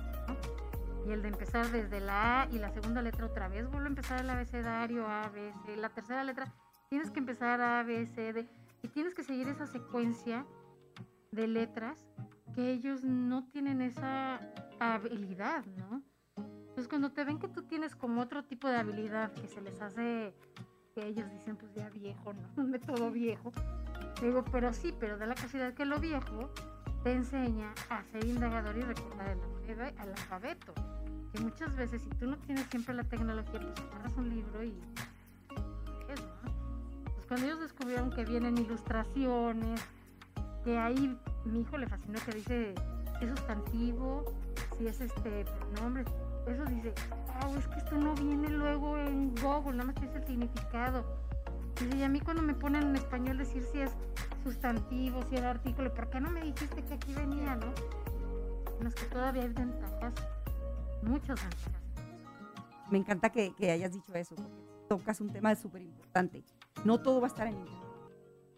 y 1.05 1.11
el 1.11 1.21
de 1.23 1.27
empezar 1.27 1.67
desde 1.71 1.99
la 1.99 2.43
A 2.43 2.49
y 2.49 2.57
la 2.57 2.69
segunda 2.69 3.01
letra 3.01 3.25
otra 3.25 3.49
vez 3.49 3.69
vuelve 3.69 3.87
a 3.87 3.89
empezar 3.89 4.21
el 4.21 4.29
abecedario 4.29 5.05
A, 5.05 5.27
B, 5.27 5.51
C 5.65 5.75
la 5.75 5.89
tercera 5.89 6.23
letra 6.23 6.53
tienes 6.89 7.11
que 7.11 7.19
empezar 7.19 7.59
A, 7.59 7.83
B, 7.83 8.05
C, 8.05 8.31
D 8.31 8.47
y 8.81 8.87
tienes 8.87 9.13
que 9.13 9.23
seguir 9.23 9.49
esa 9.49 9.67
secuencia 9.67 10.45
de 11.31 11.47
letras 11.47 12.05
que 12.53 12.71
ellos 12.71 13.03
no 13.03 13.45
tienen 13.45 13.81
esa 13.81 14.39
habilidad, 14.79 15.65
¿no? 15.77 16.01
Entonces 16.37 16.87
cuando 16.87 17.11
te 17.11 17.23
ven 17.23 17.39
que 17.39 17.47
tú 17.47 17.63
tienes 17.63 17.95
como 17.95 18.21
otro 18.21 18.43
tipo 18.43 18.67
de 18.67 18.77
habilidad 18.77 19.31
que 19.33 19.47
se 19.47 19.61
les 19.61 19.81
hace, 19.81 20.33
que 20.95 21.07
ellos 21.07 21.29
dicen 21.31 21.55
pues 21.55 21.73
ya 21.73 21.89
viejo, 21.89 22.33
¿no? 22.33 22.41
Un 22.63 22.71
método 22.71 23.11
viejo. 23.11 23.51
Digo, 24.21 24.43
pero 24.51 24.73
sí, 24.73 24.93
pero 24.99 25.17
da 25.17 25.25
la 25.25 25.35
casualidad 25.35 25.73
que 25.73 25.85
lo 25.85 25.99
viejo 25.99 26.49
te 27.03 27.11
enseña 27.11 27.73
a 27.89 28.03
ser 28.05 28.25
indagador 28.25 28.77
y 28.77 28.81
recordar 28.81 29.37
el, 29.67 29.79
alfabeto. 29.97 30.73
Que 31.31 31.41
muchas 31.41 31.75
veces 31.75 32.01
si 32.01 32.09
tú 32.11 32.27
no 32.27 32.37
tienes 32.37 32.65
siempre 32.67 32.93
la 32.93 33.03
tecnología, 33.03 33.59
pues 33.59 33.79
agarras 33.91 34.13
un 34.17 34.29
libro 34.29 34.63
y 34.63 34.73
es, 36.09 36.21
¿no? 36.21 36.51
Pues 37.13 37.25
cuando 37.27 37.45
ellos 37.47 37.59
descubrieron 37.59 38.11
que 38.11 38.23
vienen 38.23 38.57
ilustraciones, 38.57 39.81
que 40.63 40.77
ahí 40.77 41.17
mi 41.45 41.61
hijo 41.61 41.77
le 41.77 41.87
fascinó 41.87 42.19
que 42.25 42.31
dice 42.35 42.75
es 43.21 43.29
sustantivo, 43.29 44.25
si 44.77 44.87
es 44.87 44.99
este 45.01 45.45
pronombre 45.45 46.03
eso 46.47 46.65
dice, 46.65 46.93
oh, 47.45 47.55
es 47.57 47.67
que 47.67 47.79
esto 47.79 47.97
no 47.97 48.13
viene 48.15 48.49
luego 48.49 48.97
en 48.97 49.33
Google, 49.35 49.77
nada 49.77 49.85
más 49.85 49.95
te 49.95 50.01
dice 50.01 50.17
el 50.17 50.25
significado. 50.25 51.05
Y 51.95 52.03
a 52.03 52.09
mí 52.09 52.19
cuando 52.19 52.41
me 52.41 52.53
ponen 52.53 52.83
en 52.83 52.95
español 52.95 53.37
decir 53.37 53.63
si 53.71 53.79
es 53.79 53.91
sustantivo, 54.43 55.21
si 55.29 55.37
era 55.37 55.51
artículo, 55.51 55.93
¿por 55.93 56.09
qué 56.09 56.19
no 56.19 56.29
me 56.29 56.41
dijiste 56.41 56.83
que 56.83 56.93
aquí 56.93 57.13
venía, 57.13 57.55
no? 57.55 57.73
En 58.77 58.83
las 58.83 58.95
que 58.95 59.05
todavía 59.05 59.43
hay 59.43 59.53
ventajas, 59.53 60.13
muchas 61.01 61.41
ventajas. 61.41 61.81
me 62.91 62.97
encanta 62.97 63.29
que, 63.29 63.53
que 63.55 63.71
hayas 63.71 63.93
dicho 63.93 64.13
eso, 64.13 64.35
porque 64.35 64.63
tocas 64.89 65.21
un 65.21 65.29
tema 65.31 65.55
súper 65.55 65.81
importante. 65.81 66.43
No 66.83 66.99
todo 66.99 67.21
va 67.21 67.27
a 67.27 67.29
estar 67.29 67.47
en 67.47 67.57
internet. 67.57 67.81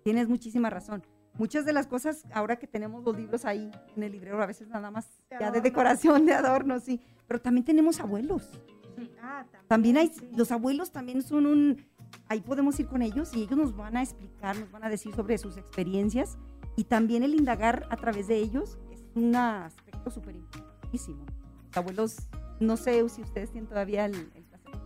Tienes 0.03 0.27
muchísima 0.27 0.69
razón. 0.69 1.03
Muchas 1.37 1.65
de 1.65 1.73
las 1.73 1.87
cosas, 1.87 2.23
ahora 2.33 2.55
que 2.57 2.67
tenemos 2.67 3.03
los 3.03 3.15
libros 3.17 3.43
ahí 3.45 3.69
en 3.95 4.03
el 4.03 4.11
librero, 4.11 4.41
a 4.41 4.45
veces 4.45 4.67
nada 4.69 4.89
más 4.89 5.07
De 5.29 5.37
ya 5.39 5.51
de 5.51 5.61
decoración, 5.61 6.25
de 6.25 6.33
adorno, 6.33 6.79
sí. 6.79 7.01
Pero 7.27 7.41
también 7.41 7.65
tenemos 7.65 7.99
abuelos. 7.99 8.49
Sí. 8.97 9.11
Ah, 9.21 9.45
También 9.67 9.97
hay, 9.97 10.07
sí. 10.07 10.29
los 10.35 10.51
abuelos 10.51 10.91
también 10.91 11.21
son 11.21 11.45
un, 11.45 11.85
ahí 12.29 12.39
podemos 12.39 12.79
ir 12.79 12.87
con 12.87 13.01
ellos 13.01 13.33
y 13.35 13.43
ellos 13.43 13.57
nos 13.57 13.75
van 13.75 13.97
a 13.97 14.01
explicar, 14.03 14.57
nos 14.57 14.71
van 14.71 14.85
a 14.85 14.89
decir 14.89 15.13
sobre 15.13 15.37
sus 15.37 15.57
experiencias 15.57 16.37
y 16.77 16.85
también 16.85 17.23
el 17.23 17.35
indagar 17.35 17.85
a 17.89 17.97
través 17.97 18.27
de 18.27 18.37
ellos 18.37 18.77
es 18.91 19.03
un 19.15 19.35
aspecto 19.35 20.09
súper 20.09 20.35
importantísimo. 20.37 21.25
Los 21.67 21.77
abuelos, 21.77 22.17
no 22.61 22.77
sé 22.77 23.07
si 23.09 23.21
ustedes 23.21 23.51
tienen 23.51 23.67
todavía 23.67 24.05
el, 24.05 24.15
el 24.33 24.43
placer, 24.45 24.79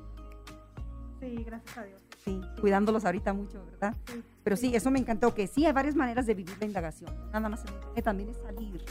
Sí, 1.19 1.43
gracias 1.43 1.77
a 1.77 1.83
Dios. 1.83 2.01
Sí, 2.23 2.41
cuidándolos 2.61 3.05
ahorita 3.05 3.33
mucho, 3.33 3.65
¿verdad? 3.65 3.93
Sí, 4.07 4.23
Pero 4.43 4.55
sí, 4.55 4.75
eso 4.75 4.91
me 4.91 4.99
encantó, 4.99 5.33
que 5.33 5.47
sí 5.47 5.65
hay 5.65 5.73
varias 5.73 5.95
maneras 5.95 6.25
de 6.25 6.33
vivir 6.33 6.55
la 6.59 6.65
indagación, 6.65 7.13
nada 7.31 7.49
más 7.49 7.61
internet, 7.61 8.03
también 8.03 8.29
es 8.29 8.37
salir, 8.37 8.83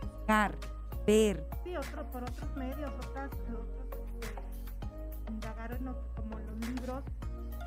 buscar, 0.00 0.54
ver, 1.06 1.46
Sí, 1.64 1.76
otro, 1.76 2.04
por 2.10 2.22
otros 2.22 2.56
medios, 2.56 2.92
otras, 3.06 3.30
otros, 3.32 3.66
este, 4.00 5.32
indagar 5.32 5.72
en 5.72 5.88
otro- 5.88 6.08
como 6.16 6.38
los 6.38 6.68
libros, 6.68 7.04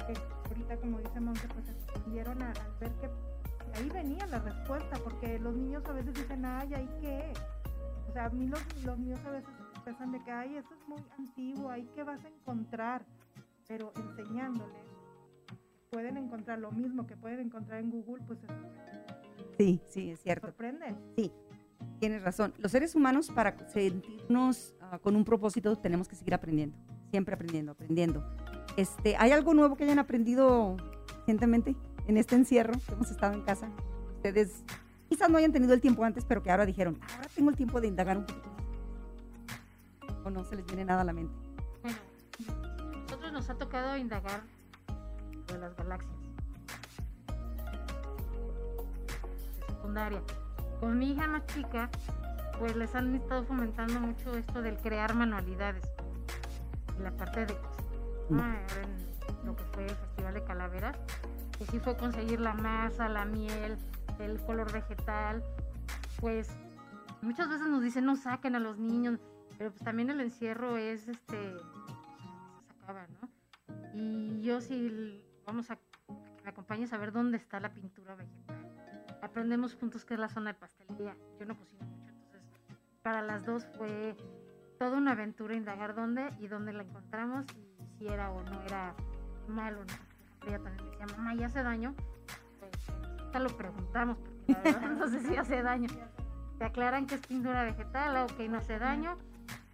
que 0.08 0.14
ahorita 0.50 0.78
como 0.78 1.00
dice 1.00 1.20
Monte, 1.20 1.48
pues 1.54 1.66
se 1.66 1.74
sorprendieron 1.86 2.42
a- 2.44 2.52
al 2.52 2.72
ver 2.80 2.92
que 2.94 3.10
ahí 3.80 3.90
venía 3.90 4.26
la 4.28 4.40
respuesta, 4.40 4.98
porque 5.04 5.38
los 5.40 5.56
niños 5.56 5.84
a 5.88 5.92
veces 5.94 6.14
dicen, 6.14 6.46
ay, 6.46 6.74
¿ahí 6.74 6.90
qué? 7.02 7.34
O 8.10 8.14
sea, 8.14 8.26
a 8.26 8.30
mí 8.30 8.48
los, 8.48 8.84
los 8.84 8.98
niños 8.98 9.20
a 9.26 9.32
veces 9.32 9.50
piensan 9.84 10.12
de 10.12 10.24
que, 10.24 10.32
ay, 10.32 10.56
eso 10.58 10.70
es 10.74 10.88
muy 10.88 11.04
antiguo, 11.18 11.70
¿ahí 11.70 11.88
qué 11.94 12.04
vas 12.04 12.24
a 12.24 12.28
encontrar? 12.30 13.06
Pero 13.68 13.92
enseñándoles, 13.96 14.82
pueden 15.90 16.18
encontrar 16.18 16.60
lo 16.60 16.72
mismo 16.72 17.08
que 17.08 17.16
pueden 17.16 17.40
encontrar 17.40 17.80
en 17.80 17.92
Google, 17.92 18.24
pues 18.28 18.40
se 18.40 18.48
sí, 19.58 19.82
sí, 19.88 20.12
es 20.12 20.22
cierto. 20.22 20.48
sorprenden. 20.48 20.98
Sí, 21.16 21.32
tienes 22.00 22.22
razón. 22.24 22.54
Los 22.58 22.72
seres 22.72 22.96
humanos 22.96 23.32
para 23.34 23.58
sentirnos 23.70 24.76
ah, 24.82 25.00
con 25.00 25.16
un 25.16 25.24
propósito 25.24 25.76
tenemos 25.78 26.08
que 26.08 26.16
seguir 26.16 26.34
aprendiendo, 26.34 26.76
siempre 27.12 27.34
aprendiendo, 27.34 27.72
aprendiendo. 27.72 28.24
Este, 28.76 29.16
¿Hay 29.18 29.32
algo 29.32 29.54
nuevo 29.54 29.76
que 29.76 29.86
hayan 29.86 30.00
aprendido 30.00 30.78
recientemente 31.20 31.76
en 32.08 32.18
este 32.18 32.36
encierro 32.36 32.74
que 32.86 32.94
hemos 32.94 33.10
estado 33.10 33.34
en 33.34 33.42
casa? 33.42 33.72
Ustedes 34.16 34.64
quizás 35.10 35.30
no 35.30 35.38
hayan 35.38 35.52
tenido 35.52 35.74
el 35.74 35.82
tiempo 35.82 36.04
antes, 36.04 36.26
pero 36.26 36.44
que 36.44 36.52
ahora 36.52 36.66
dijeron, 36.66 37.00
ahora 37.02 37.30
tengo 37.34 37.50
el 37.50 37.56
tiempo 37.56 37.82
de 37.82 37.88
indagar 37.88 38.18
un 38.18 38.26
poquito 38.26 38.50
más. 38.50 38.58
O 40.26 40.30
no 40.30 40.44
se 40.44 40.58
les 40.58 40.66
viene 40.66 40.84
nada 40.84 41.02
a 41.02 41.06
la 41.06 41.14
mente. 41.14 41.34
Bueno, 41.82 41.98
a 42.80 42.98
nosotros 42.98 43.32
nos 43.32 43.50
ha 43.50 43.56
tocado 43.56 43.98
indagar 43.98 44.42
de 45.48 45.58
las 45.60 45.76
galaxias. 45.76 46.14
Secundaria. 49.68 50.22
Con 50.80 51.00
mi 51.00 51.12
hija 51.12 51.28
más 51.28 51.46
chica, 51.48 51.90
pues 52.60 52.76
les 52.76 52.94
han 52.96 53.16
estado 53.16 53.44
fomentando 53.44 54.00
mucho 54.00 54.36
esto 54.36 54.62
del 54.62 54.78
crear 54.78 55.14
manualidades. 55.14 55.84
Y 56.98 57.02
la 57.02 57.12
parte 57.12 57.46
de. 57.46 57.58
Ahora 58.30 58.58
en 58.84 59.46
lo 59.46 59.56
que 59.56 59.64
fue 59.72 59.86
el 59.86 59.96
Festival 59.96 60.34
de 60.34 60.44
Calaveras, 60.44 60.98
que 61.58 61.66
sí 61.66 61.80
fue 61.80 61.96
conseguir 61.96 62.42
la 62.42 62.54
masa, 62.54 63.08
la 63.08 63.24
miel, 63.26 63.78
el 64.20 64.40
color 64.42 64.72
vegetal. 64.72 65.44
Pues 66.20 66.50
muchas 67.22 67.48
veces 67.50 67.68
nos 67.68 67.82
dicen 67.82 68.06
no 68.06 68.16
saquen 68.16 68.56
a 68.56 68.60
los 68.60 68.78
niños, 68.78 69.20
pero 69.58 69.72
pues 69.72 69.84
también 69.84 70.10
el 70.10 70.20
encierro 70.20 70.78
es 70.78 71.08
este 71.08 71.54
se 71.54 72.80
sacaba, 72.80 73.08
¿no? 73.22 73.30
Y 73.94 74.42
yo 74.42 74.62
sí 74.62 75.24
vamos 75.48 75.72
a, 75.72 75.78
que 75.78 76.44
me 76.44 76.50
acompañes 76.50 76.94
a 76.94 76.98
ver 76.98 77.14
dónde 77.14 77.38
está 77.38 77.60
la 77.60 77.74
pintura 77.74 78.16
vegetal. 78.16 78.70
Aprendemos 79.22 79.74
juntos 79.76 80.06
qué 80.06 80.14
es 80.14 80.20
la 80.20 80.30
zona 80.30 80.54
de 80.54 80.60
pastelería. 80.60 81.16
Yo 81.40 81.46
no 81.46 81.58
cocino 81.58 81.86
mucho, 81.86 82.14
entonces 82.14 82.62
para 83.02 83.22
las 83.22 83.46
dos 83.46 83.66
fue 83.78 84.16
toda 84.78 84.98
una 84.98 85.14
aventura 85.14 85.56
indagar 85.56 85.96
dónde 85.96 86.30
y 86.40 86.48
dónde 86.48 86.74
la 86.74 86.84
encontramos 86.84 87.46
y 87.56 87.98
si 87.98 88.08
era 88.08 88.30
o 88.30 88.44
no 88.44 88.62
era 88.64 88.94
malo, 89.48 89.80
¿no? 89.86 90.48
Ella 90.48 90.60
también 90.62 90.86
me 90.86 90.92
decía, 90.92 91.18
mamá, 91.18 91.34
¿ya 91.34 91.46
hace 91.48 91.64
daño? 91.64 91.96
Pues 92.60 92.90
ahorita 92.90 93.40
lo 93.40 93.58
preguntamos 93.58 94.18
porque 94.20 94.54
la 94.54 94.62
verdad 94.62 94.90
no 95.00 95.08
sé 95.08 95.22
si 95.22 95.36
hace 95.38 95.64
daño. 95.64 95.90
Te 96.60 96.66
aclaran 96.66 97.08
que 97.08 97.16
es 97.16 97.22
pintura 97.26 97.64
vegetal, 97.64 98.18
ah, 98.18 98.26
ok, 98.26 98.40
no 98.50 98.58
hace 98.58 98.78
daño. 98.78 99.18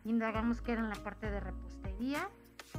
Indagamos 0.04 0.62
que 0.62 0.74
era 0.74 0.82
en 0.82 0.90
la 0.90 0.96
parte 0.96 1.32
de 1.32 1.40
repostería, 1.40 2.30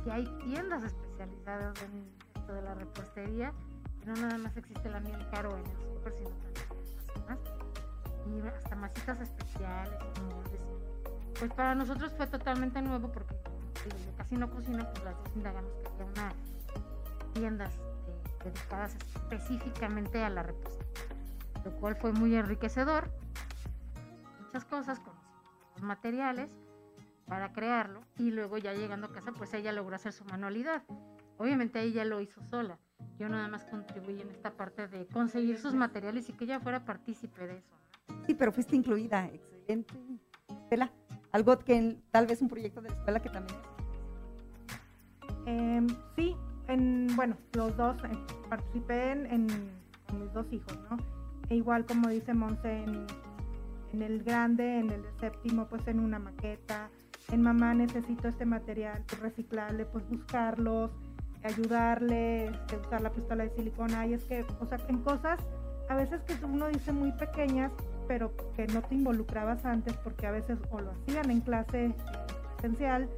que 0.05 0.13
hay 0.13 0.27
tiendas 0.45 0.85
especializadas 0.85 1.83
en 1.83 2.24
esto 2.45 2.53
de 2.53 2.61
la 2.61 2.75
repostería, 2.75 3.55
que 4.01 4.07
no 4.07 4.17
nada 4.17 4.37
más 4.37 4.55
existe 4.59 4.91
la 4.91 5.01
miel 5.01 5.27
caro 5.31 5.57
en 5.57 5.65
el 5.65 5.77
súper, 5.79 6.13
sino 6.13 6.29
también 6.29 6.55
en 6.59 7.15
zonas. 7.15 7.39
Y 8.27 8.49
hasta 8.49 8.77
masitas 8.77 9.21
especiales, 9.21 9.99
moldes. 10.29 10.61
Pues 11.39 11.51
para 11.55 11.75
nosotros 11.75 12.13
fue 12.15 12.27
totalmente 12.27 12.83
nuevo 12.83 13.11
porque 13.11 13.35
digo, 13.85 13.97
yo 13.97 14.17
casi 14.19 14.37
no 14.37 14.51
cocino, 14.51 14.87
pues 14.93 15.05
las 15.05 15.17
dos 15.17 15.33
indagamos 15.35 15.73
que 15.73 15.89
había 15.89 16.05
una 16.05 16.33
tiendas 17.33 17.75
eh, 17.75 18.45
dedicadas 18.45 18.95
específicamente 18.95 20.23
a 20.23 20.29
la 20.29 20.43
repostería, 20.43 21.17
lo 21.65 21.73
cual 21.79 21.97
fue 21.97 22.13
muy 22.13 22.37
enriquecedor. 22.37 23.11
Muchas 24.43 24.67
cosas, 24.67 25.01
conocimos 25.01 25.25
los 25.77 25.83
materiales 25.83 26.51
para 27.27 27.55
crearlo 27.55 28.03
y 28.19 28.31
luego 28.31 28.59
ya 28.59 28.75
llegando 28.75 29.07
a 29.07 29.13
casa 29.13 29.33
pues 29.33 29.55
ella 29.55 29.73
logró 29.73 29.97
hacer 29.97 30.13
su 30.13 30.27
manualidad. 30.27 30.83
Obviamente 31.39 31.81
ella 31.83 32.05
lo 32.05 32.21
hizo 32.21 32.43
sola. 32.45 32.79
Yo 33.19 33.29
nada 33.29 33.49
más 33.49 33.65
contribuí 33.67 34.21
en 34.21 34.31
esta 34.31 34.53
parte 34.53 34.89
de 34.89 35.07
conseguir 35.07 35.59
sus 35.59 35.75
materiales 35.75 36.29
y 36.29 36.33
que 36.33 36.45
ella 36.45 36.61
fuera 36.61 36.85
partícipe 36.85 37.47
de 37.47 37.59
eso. 37.59 37.75
¿no? 38.09 38.25
Sí, 38.27 38.35
pero 38.35 38.53
fuiste 38.53 38.77
incluida. 38.77 39.27
Excelente. 39.27 39.95
Estela, 40.65 40.91
algo 41.33 41.59
que 41.59 41.97
tal 42.11 42.27
vez 42.27 42.41
un 42.43 42.49
proyecto 42.49 42.81
de 42.83 42.89
la 42.91 42.95
escuela 42.97 43.21
que 43.21 43.29
también 43.31 43.57
Em, 45.47 45.87
sí, 46.17 46.35
en, 46.69 47.09
bueno, 47.17 47.37
los 47.53 47.77
dos 47.77 47.97
eh, 48.05 48.09
participé 48.49 49.13
en, 49.13 49.27
en- 49.27 49.71
con 50.09 50.21
mis 50.21 50.33
dos 50.33 50.51
hijos, 50.53 50.79
¿no? 50.91 50.97
E 51.51 51.57
igual 51.57 51.85
como 51.85 52.09
dice 52.09 52.33
Monse, 52.33 52.83
en, 52.85 53.07
en 53.93 54.03
el 54.03 54.23
grande, 54.23 54.79
en 54.79 54.91
el 54.91 55.03
séptimo, 55.21 55.67
pues 55.69 55.87
en 55.87 56.01
una 56.01 56.19
maqueta. 56.19 56.89
En 57.31 57.43
mamá 57.43 57.75
necesito 57.75 58.29
este 58.29 58.47
material 58.47 59.03
pues, 59.07 59.21
reciclable, 59.21 59.85
pues 59.87 60.09
buscarlos, 60.09 60.91
ayudarle, 61.45 62.51
usar 62.87 63.01
la 63.01 63.11
pistola 63.11 63.45
de 63.45 63.51
silicona. 63.51 64.07
Y 64.07 64.15
es 64.15 64.25
que, 64.25 64.45
o 64.61 64.67
sea, 64.67 64.79
en 64.89 64.99
cosas 64.99 65.39
a 65.89 65.97
veces 65.97 66.23
que 66.23 66.35
uno 66.45 66.69
dice 66.69 66.93
muy 66.93 67.13
pequeñas, 67.13 67.71
pero 68.09 68.33
que 68.57 68.67
no 68.67 68.83
te 68.83 68.95
involucrabas 68.95 69.65
antes 69.65 69.95
porque 69.99 70.27
a 70.27 70.31
veces 70.31 70.59
o 70.71 70.81
lo 70.81 70.91
hacían 70.91 71.31
en 71.31 71.41
clase 71.41 71.95
presencial 72.55 73.09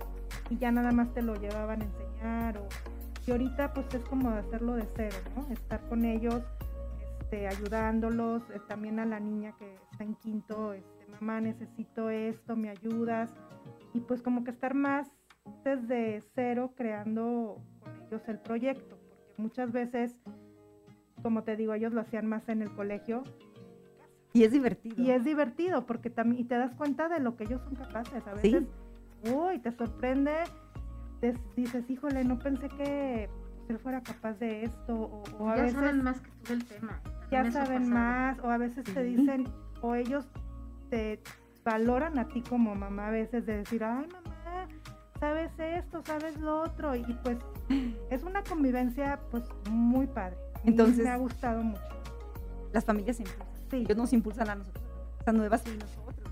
y 0.50 0.58
ya 0.58 0.72
nada 0.72 0.92
más 0.92 1.12
te 1.14 1.22
lo 1.22 1.36
llevaban 1.36 1.82
a 1.82 1.84
enseñar 1.84 2.58
o 2.58 2.68
y 3.26 3.32
ahorita 3.32 3.74
pues 3.74 3.92
es 3.92 4.04
como 4.04 4.30
hacerlo 4.30 4.74
de 4.74 4.86
cero, 4.94 5.16
¿no? 5.34 5.52
Estar 5.52 5.80
con 5.88 6.04
ellos, 6.04 6.42
este, 7.20 7.48
ayudándolos, 7.48 8.42
eh, 8.50 8.60
también 8.68 9.00
a 9.00 9.04
la 9.04 9.18
niña 9.18 9.52
que 9.58 9.74
está 9.90 10.04
en 10.04 10.14
quinto, 10.14 10.72
este, 10.72 11.06
mamá 11.08 11.40
necesito 11.40 12.08
esto, 12.08 12.54
me 12.54 12.70
ayudas 12.70 13.34
y 13.94 14.00
pues 14.00 14.22
como 14.22 14.44
que 14.44 14.52
estar 14.52 14.74
más 14.74 15.08
desde 15.64 16.22
cero 16.36 16.72
creando 16.76 17.60
ellos 18.06 18.22
el 18.28 18.38
proyecto, 18.38 18.96
porque 18.98 19.42
muchas 19.42 19.72
veces, 19.72 20.16
como 21.22 21.42
te 21.44 21.56
digo, 21.56 21.74
ellos 21.74 21.92
lo 21.92 22.00
hacían 22.00 22.26
más 22.26 22.48
en 22.48 22.62
el 22.62 22.70
colegio 22.72 23.22
Y 24.32 24.44
es 24.44 24.52
divertido. 24.52 25.02
y 25.02 25.10
es 25.10 25.24
divertido 25.24 25.86
porque 25.86 26.10
también 26.10 26.42
y 26.42 26.44
te 26.44 26.56
das 26.56 26.74
cuenta 26.74 27.08
de 27.08 27.20
lo 27.20 27.36
que 27.36 27.44
ellos 27.44 27.62
son 27.62 27.74
capaces. 27.74 28.26
A 28.26 28.34
veces, 28.34 28.64
uy, 29.34 29.58
te 29.58 29.72
sorprende, 29.72 30.32
te 31.20 31.34
dices, 31.56 31.88
híjole, 31.90 32.24
no 32.24 32.38
pensé 32.38 32.68
que 32.68 33.28
él 33.68 33.78
fuera 33.78 34.00
capaz 34.02 34.34
de 34.34 34.64
esto, 34.64 34.94
o, 34.94 35.22
o 35.38 35.48
a 35.48 35.56
ya 35.56 35.62
veces 35.62 35.78
saben 35.80 36.04
más 36.04 36.20
que 36.20 36.30
tú 36.30 36.44
del 36.52 36.64
tema. 36.64 37.00
ya 37.02 37.42
También 37.42 37.46
eso 37.46 37.58
ha 37.60 37.64
saben 37.66 37.88
más, 37.90 38.38
o 38.40 38.50
a 38.50 38.58
veces 38.58 38.84
te 38.84 39.02
dicen, 39.02 39.44
o 39.80 39.94
ellos 39.96 40.28
te 40.90 41.20
valoran 41.64 42.16
a 42.18 42.28
ti 42.28 42.42
como 42.42 42.74
mamá 42.76 43.08
a 43.08 43.10
veces 43.10 43.44
de 43.46 43.56
decir, 43.58 43.82
ay 43.82 44.06
mamá, 44.06 44.68
sabes 45.26 45.50
esto, 45.58 46.02
sabes 46.04 46.36
lo 46.38 46.62
otro, 46.62 46.94
y 46.94 47.02
pues 47.24 47.38
es 48.10 48.22
una 48.22 48.44
convivencia 48.44 49.18
pues 49.30 49.44
muy 49.70 50.06
padre. 50.06 50.36
A 50.54 50.60
Entonces- 50.64 51.02
me 51.04 51.10
ha 51.10 51.16
gustado 51.16 51.62
mucho. 51.62 51.82
Las 52.72 52.84
familias 52.84 53.16
se 53.16 53.22
impulsan. 53.24 53.46
Sí. 53.70 53.76
Ellos 53.78 53.96
nos 53.96 54.12
impulsan 54.12 54.50
a 54.50 54.54
nosotros. 54.54 54.84
Estas 55.18 55.34
nuevas 55.34 55.66
y 55.66 55.70
nosotros. 55.76 56.30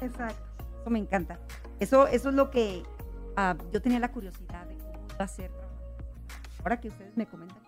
Exacto. 0.00 0.64
Eso 0.80 0.90
me 0.90 0.98
encanta. 0.98 1.38
Eso, 1.78 2.06
eso 2.06 2.28
es 2.30 2.34
lo 2.34 2.50
que 2.50 2.82
ah, 3.36 3.56
yo 3.72 3.82
tenía 3.82 3.98
la 3.98 4.12
curiosidad 4.12 4.66
de 4.66 4.76
cómo 4.78 5.06
va 5.18 5.24
a 5.24 5.28
ser. 5.28 5.50
Ahora 6.60 6.80
que 6.80 6.88
ustedes 6.88 7.16
me 7.16 7.26
comentan 7.26 7.58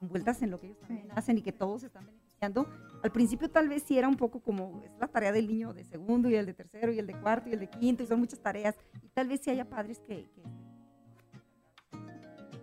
envueltas 0.00 0.40
en 0.40 0.50
lo 0.50 0.58
que 0.58 0.68
ellos 0.68 0.78
también 0.80 1.02
Sí. 1.08 1.12
hacen 1.14 1.36
y 1.38 1.42
que 1.42 1.52
todos 1.52 1.82
están 1.82 2.06
beneficiando, 2.06 2.19
Al 2.42 3.12
principio 3.12 3.50
tal 3.50 3.68
vez 3.68 3.82
sí 3.82 3.98
era 3.98 4.08
un 4.08 4.16
poco 4.16 4.40
como 4.40 4.82
es 4.82 4.90
la 4.98 5.08
tarea 5.08 5.30
del 5.30 5.46
niño 5.46 5.74
de 5.74 5.84
segundo 5.84 6.28
y 6.30 6.36
el 6.36 6.46
de 6.46 6.54
tercero 6.54 6.90
y 6.90 6.98
el 6.98 7.06
de 7.06 7.14
cuarto 7.20 7.50
y 7.50 7.52
el 7.52 7.60
de 7.60 7.68
quinto 7.68 8.02
y 8.02 8.06
son 8.06 8.18
muchas 8.20 8.40
tareas 8.40 8.76
y 9.02 9.08
tal 9.10 9.28
vez 9.28 9.40
sí 9.42 9.50
haya 9.50 9.68
padres 9.68 10.00
que, 10.00 10.26
que 10.30 10.42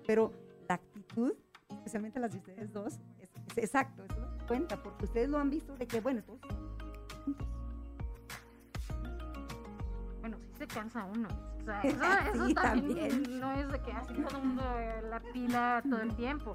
pero 0.08 0.32
la 0.68 0.76
actitud, 0.76 1.34
especialmente 1.70 2.20
las 2.20 2.32
de 2.32 2.38
ustedes 2.38 2.72
dos, 2.74 2.94
es, 3.20 3.30
es 3.52 3.58
exacto, 3.58 4.04
eso 4.06 4.20
lo 4.20 4.48
cuenta, 4.48 4.82
porque 4.82 5.06
ustedes 5.06 5.30
lo 5.30 5.38
han 5.38 5.50
visto 5.50 5.76
de 5.76 5.86
que, 5.86 6.00
bueno, 6.00 6.24
todos. 6.24 6.40
Bueno, 10.22 10.38
sí 10.40 10.54
se 10.60 10.68
cansa 10.68 11.04
uno. 11.04 11.28
O 11.62 11.66
sea, 11.66 11.82
eso, 11.84 12.04
eso 12.34 12.48
Sí, 12.48 12.54
también, 12.54 13.10
también. 13.10 13.40
no 13.42 13.52
es 13.52 13.70
de 13.70 13.82
que 13.82 13.92
así 13.92 14.14
todo 14.14 14.38
el 14.40 14.46
mundo 14.48 14.64
eh, 14.78 15.02
la 15.10 15.20
pila 15.20 15.84
todo 15.90 16.02
el 16.02 16.16
tiempo. 16.16 16.54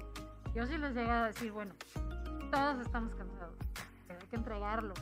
Yo 0.55 0.67
sí 0.67 0.77
les 0.77 0.93
llega 0.93 1.23
a 1.23 1.27
decir, 1.27 1.51
bueno, 1.51 1.73
todos 2.51 2.79
estamos 2.79 3.15
cansados, 3.15 3.57
pero 4.07 4.19
hay 4.19 4.27
que 4.27 4.35
entregarlo. 4.35 4.93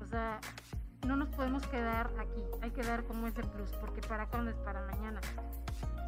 O 0.00 0.06
sea, 0.06 0.40
no 1.06 1.16
nos 1.16 1.28
podemos 1.28 1.66
quedar 1.66 2.10
aquí, 2.18 2.42
hay 2.62 2.70
que 2.70 2.82
dar 2.82 3.04
como 3.04 3.26
ese 3.26 3.42
plus, 3.42 3.70
porque 3.72 4.00
para 4.00 4.26
cuándo 4.26 4.50
es 4.50 4.56
para 4.58 4.86
mañana. 4.86 5.20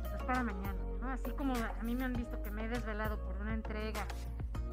Pues 0.00 0.14
es 0.14 0.22
para 0.22 0.42
mañana. 0.42 0.78
Así 1.10 1.30
como 1.32 1.54
a 1.54 1.82
mí 1.82 1.94
me 1.94 2.04
han 2.04 2.14
visto 2.14 2.40
que 2.42 2.50
me 2.50 2.64
he 2.64 2.68
desvelado 2.68 3.18
por 3.18 3.36
una 3.42 3.52
entrega, 3.52 4.06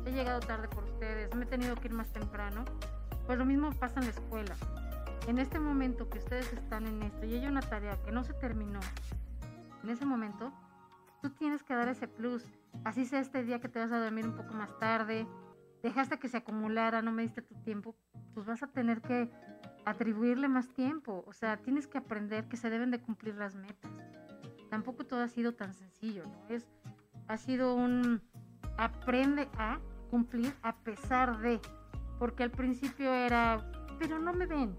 he 0.05 0.11
llegado 0.11 0.39
tarde 0.39 0.69
por 0.69 0.85
ustedes, 0.85 1.35
me 1.35 1.43
he 1.43 1.47
tenido 1.47 1.75
que 1.75 1.89
ir 1.89 1.93
más 1.93 2.07
temprano, 2.07 2.63
pues 3.25 3.37
lo 3.37 3.43
mismo 3.43 3.71
pasa 3.73 3.99
en 3.99 4.05
la 4.05 4.11
escuela. 4.11 4.55
En 5.27 5.39
este 5.39 5.59
momento 5.59 6.09
que 6.09 6.19
ustedes 6.19 6.53
están 6.53 6.87
en 6.87 7.03
esto 7.03 7.25
y 7.25 7.33
hay 7.33 7.45
una 7.45 7.61
tarea 7.61 7.97
que 8.05 8.13
no 8.13 8.23
se 8.23 8.33
terminó, 8.33 8.79
en 9.83 9.89
ese 9.89 10.05
momento, 10.05 10.53
tú 11.21 11.29
tienes 11.31 11.63
que 11.63 11.73
dar 11.73 11.87
ese 11.87 12.07
plus. 12.07 12.43
Así 12.83 13.05
sea 13.05 13.19
este 13.19 13.43
día 13.43 13.59
que 13.59 13.69
te 13.69 13.79
vas 13.79 13.91
a 13.91 13.99
dormir 13.99 14.25
un 14.25 14.35
poco 14.35 14.53
más 14.53 14.77
tarde, 14.79 15.27
dejaste 15.83 16.19
que 16.19 16.29
se 16.29 16.37
acumulara, 16.37 17.01
no 17.01 17.11
me 17.11 17.23
diste 17.23 17.41
tu 17.41 17.55
tiempo, 17.55 17.95
pues 18.33 18.45
vas 18.45 18.63
a 18.63 18.67
tener 18.67 19.01
que 19.01 19.29
atribuirle 19.85 20.47
más 20.47 20.69
tiempo. 20.69 21.23
O 21.27 21.33
sea, 21.33 21.57
tienes 21.57 21.87
que 21.87 21.97
aprender 21.97 22.47
que 22.47 22.57
se 22.57 22.69
deben 22.69 22.91
de 22.91 23.01
cumplir 23.01 23.35
las 23.35 23.55
metas. 23.55 23.91
Tampoco 24.69 25.05
todo 25.05 25.21
ha 25.21 25.27
sido 25.27 25.53
tan 25.55 25.73
sencillo, 25.73 26.25
¿no? 26.25 26.47
Es, 26.49 26.67
ha 27.27 27.37
sido 27.37 27.73
un 27.75 28.21
aprende 28.77 29.49
a 29.57 29.79
cumplir 30.09 30.53
a 30.61 30.75
pesar 30.77 31.39
de, 31.39 31.59
porque 32.17 32.43
al 32.43 32.51
principio 32.51 33.13
era, 33.13 33.71
pero 33.99 34.19
no 34.19 34.33
me 34.33 34.45
ven, 34.45 34.75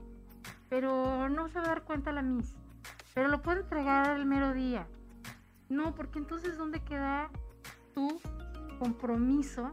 pero 0.69 1.29
no 1.29 1.49
se 1.49 1.59
va 1.59 1.67
a 1.67 1.69
dar 1.69 1.85
cuenta 1.85 2.13
la 2.13 2.23
Miss, 2.23 2.55
pero 3.15 3.29
lo 3.29 3.43
puedo 3.43 3.61
entregar 3.61 4.17
el 4.17 4.27
mero 4.27 4.55
día. 4.55 4.87
No, 5.71 5.95
porque 5.95 6.19
entonces 6.19 6.59
¿dónde 6.59 6.81
queda 6.81 7.31
tu 7.95 8.21
compromiso 8.81 9.73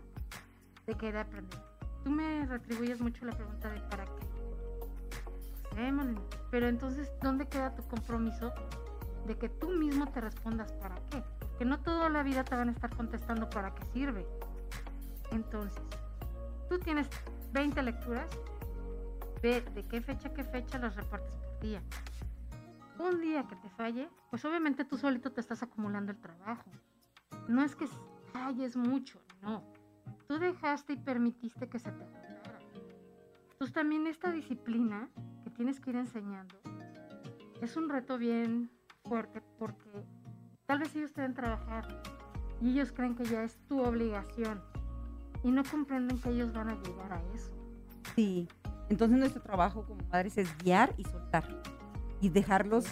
de 0.86 0.94
querer 0.94 1.18
aprender? 1.18 1.60
Tú 2.04 2.12
me 2.12 2.46
retribuyes 2.46 3.02
mucho 3.02 3.26
la 3.26 3.36
pregunta 3.36 3.72
de 3.72 3.82
¿para 3.82 4.06
qué? 4.06 5.72
Hacemos, 5.72 6.06
pero 6.52 6.68
entonces 6.68 7.12
¿dónde 7.22 7.48
queda 7.48 7.74
tu 7.74 7.82
compromiso 7.88 8.54
de 9.26 9.38
que 9.40 9.50
tú 9.50 9.72
mismo 9.72 10.06
te 10.08 10.22
respondas 10.22 10.72
para 10.74 10.96
qué? 11.10 11.24
Que 11.58 11.66
no 11.66 11.80
toda 11.80 12.10
la 12.10 12.22
vida 12.22 12.44
te 12.44 12.56
van 12.56 12.70
a 12.70 12.74
estar 12.74 12.96
contestando 12.96 13.50
para 13.50 13.74
qué 13.74 13.84
sirve. 13.92 14.26
Entonces, 15.32 15.82
tú 16.70 16.78
tienes 16.78 17.10
20 17.54 17.82
lecturas, 17.82 18.30
ve 19.42 19.62
de 19.62 19.84
qué 19.84 20.00
fecha 20.02 20.30
a 20.30 20.34
qué 20.34 20.44
fecha 20.44 20.78
las 20.78 20.96
repartes 20.96 21.34
por 21.34 21.60
día. 21.60 21.82
Un 23.00 23.22
día 23.22 23.48
que 23.48 23.56
te 23.56 23.70
falle, 23.70 24.10
pues 24.30 24.44
obviamente 24.46 24.84
tú 24.84 24.98
solito 24.98 25.32
te 25.32 25.42
estás 25.42 25.62
acumulando 25.62 26.12
el 26.12 26.20
trabajo. 26.20 26.72
No 27.48 27.64
es 27.64 27.76
que 27.76 27.88
falles 28.34 28.76
mucho, 28.76 29.22
no. 29.42 29.64
Tú 30.28 30.40
dejaste 30.40 30.94
y 30.94 30.98
permitiste 30.98 31.70
que 31.70 31.78
se 31.78 31.92
te 31.92 32.04
acumulara. 32.04 32.60
Pues 33.60 33.72
también 33.72 34.08
esta 34.08 34.32
disciplina 34.32 35.10
que 35.44 35.52
tienes 35.52 35.80
que 35.80 35.92
ir 35.92 35.96
enseñando 35.98 36.56
es 37.62 37.78
un 37.78 37.90
reto 37.90 38.18
bien 38.18 38.72
fuerte 39.04 39.42
porque 39.58 40.06
tal 40.66 40.80
vez 40.80 40.96
ellos 40.96 41.14
te 41.14 41.22
ven 41.22 41.34
trabajar 41.34 42.02
y 42.62 42.72
ellos 42.72 42.92
creen 42.92 43.16
que 43.16 43.26
ya 43.26 43.44
es 43.44 43.58
tu 43.68 43.80
obligación 43.82 44.62
y 45.44 45.52
no 45.52 45.64
comprenden 45.64 46.20
que 46.20 46.30
ellos 46.30 46.52
van 46.52 46.70
a 46.70 46.76
llegar 46.82 47.14
a 47.14 47.22
eso. 47.34 47.52
Sí, 48.16 48.48
entonces 48.90 49.18
nuestro 49.18 49.42
trabajo 49.42 49.86
como 49.86 50.04
padres 50.10 50.38
es 50.38 50.58
guiar 50.58 50.94
y 50.98 51.04
soltar 51.04 51.77
y 52.22 52.30
dejarlos, 52.30 52.86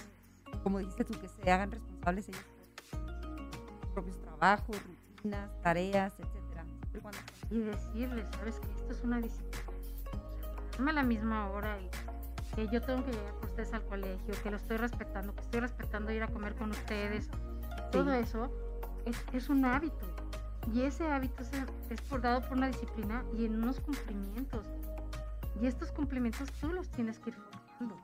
como 0.64 0.80
dijiste 0.80 1.04
tú, 1.06 1.20
que 1.20 1.28
se 1.28 1.52
hagan 1.52 1.72
responsables 1.72 2.30
ellos 2.30 2.42
por 2.44 2.84
sus 2.86 3.90
propios 3.94 4.20
trabajos, 4.22 4.78
rutinas, 4.84 5.50
tareas, 5.62 6.14
etcétera. 6.20 6.66
Cuando- 7.02 7.20
y 7.50 7.60
decirles, 7.60 8.26
sabes 8.38 8.60
que 8.60 8.72
esto 8.72 8.92
es 8.92 9.04
una 9.04 9.20
disciplina. 9.20 9.66
O 9.68 10.40
sea, 10.42 10.52
darme 10.72 10.94
la 10.94 11.04
misma 11.04 11.50
hora 11.50 11.78
y 11.82 11.90
que 12.56 12.68
yo 12.70 12.82
tengo 12.82 13.04
que 13.06 13.12
llegar 13.12 13.34
por 13.36 13.50
ustedes 13.50 13.74
al 13.74 13.86
colegio, 13.86 14.34
que 14.44 14.50
lo 14.52 14.58
estoy 14.58 14.78
respetando, 14.78 15.36
que 15.36 15.42
estoy 15.42 15.60
respetando 15.60 16.12
ir 16.12 16.24
a 16.24 16.28
comer 16.28 16.56
con 16.56 16.72
ustedes. 16.72 17.30
Todo 17.92 18.14
eso 18.14 18.50
es, 19.06 19.18
es 19.34 19.50
un 19.50 19.66
hábito. 19.66 20.06
Y 20.74 20.82
ese 20.82 21.08
hábito 21.12 21.44
es, 21.44 21.52
es 21.90 22.02
por, 22.02 22.22
dado 22.22 22.42
por 22.42 22.58
una 22.58 22.68
disciplina 22.68 23.24
y 23.38 23.46
en 23.46 23.56
unos 23.62 23.80
cumplimientos. 23.82 24.66
Y 25.62 25.68
estos 25.68 25.92
cumplimientos 25.92 26.52
tú 26.54 26.72
los 26.72 26.90
tienes 26.90 27.20
que 27.20 27.30
ir 27.30 27.36
forjando. 27.36 27.96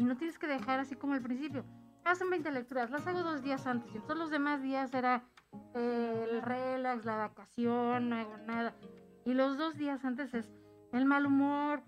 Y 0.00 0.04
no 0.04 0.16
tienes 0.16 0.38
que 0.38 0.46
dejar 0.46 0.80
así 0.80 0.96
como 0.96 1.12
al 1.12 1.20
principio. 1.20 1.62
Hacen 2.06 2.30
20 2.30 2.50
lecturas, 2.52 2.90
las 2.90 3.06
hago 3.06 3.22
dos 3.22 3.42
días 3.42 3.66
antes. 3.66 3.94
Y 3.94 3.98
todos 3.98 4.16
los 4.16 4.30
demás 4.30 4.62
días 4.62 4.94
era 4.94 5.22
eh, 5.74 6.26
el 6.30 6.40
relax, 6.40 7.04
la 7.04 7.16
vacación, 7.16 8.08
no 8.08 8.16
hago 8.16 8.38
nada. 8.46 8.74
Y 9.26 9.34
los 9.34 9.58
dos 9.58 9.76
días 9.76 10.02
antes 10.02 10.32
es 10.32 10.50
el 10.92 11.04
mal 11.04 11.26
humor. 11.26 11.82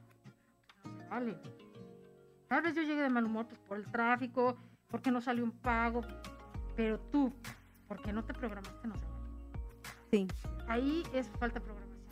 No 0.84 0.94
se 0.94 1.08
vale. 1.08 1.38
Tal 2.48 2.60
vez 2.60 2.74
yo 2.74 2.82
llegue 2.82 3.00
de 3.00 3.08
mal 3.08 3.24
humor 3.24 3.46
pues, 3.46 3.58
por 3.60 3.78
el 3.78 3.90
tráfico, 3.90 4.58
porque 4.88 5.10
no 5.10 5.22
salió 5.22 5.42
un 5.42 5.52
pago. 5.52 6.02
Pero 6.76 7.00
tú, 7.00 7.32
porque 7.88 8.12
no 8.12 8.22
te 8.26 8.34
programaste, 8.34 8.88
no 8.88 8.94
se 8.94 9.06
vale. 9.06 9.22
Sí, 10.10 10.28
Ahí 10.68 11.02
es 11.14 11.30
falta 11.40 11.60
de 11.60 11.64
programación. 11.64 12.02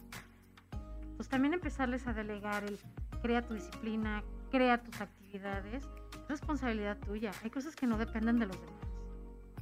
Pues 1.16 1.28
también 1.28 1.52
empezarles 1.52 2.06
a 2.06 2.14
delegar 2.14 2.64
el 2.64 2.78
crea 3.20 3.42
tu 3.42 3.52
disciplina, 3.52 4.24
crea 4.50 4.82
tus 4.82 4.98
actividades. 4.98 5.19
Es 5.32 5.84
responsabilidad 6.28 6.98
tuya. 6.98 7.30
Hay 7.44 7.50
cosas 7.50 7.76
que 7.76 7.86
no 7.86 7.98
dependen 7.98 8.40
de 8.40 8.46
los 8.46 8.60
demás. 8.60 8.80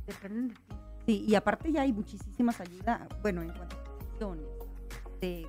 Dependen 0.07 0.49
de 0.49 0.55
ti. 0.55 0.63
sí, 1.05 1.25
y 1.29 1.35
aparte 1.35 1.71
ya 1.71 1.83
hay 1.83 1.93
muchísimas 1.93 2.59
ayudas, 2.61 3.07
bueno, 3.21 3.43
en 3.43 3.51
cuanto 3.51 3.77
a 3.77 4.05
acciones, 4.11 4.47
de 5.21 5.47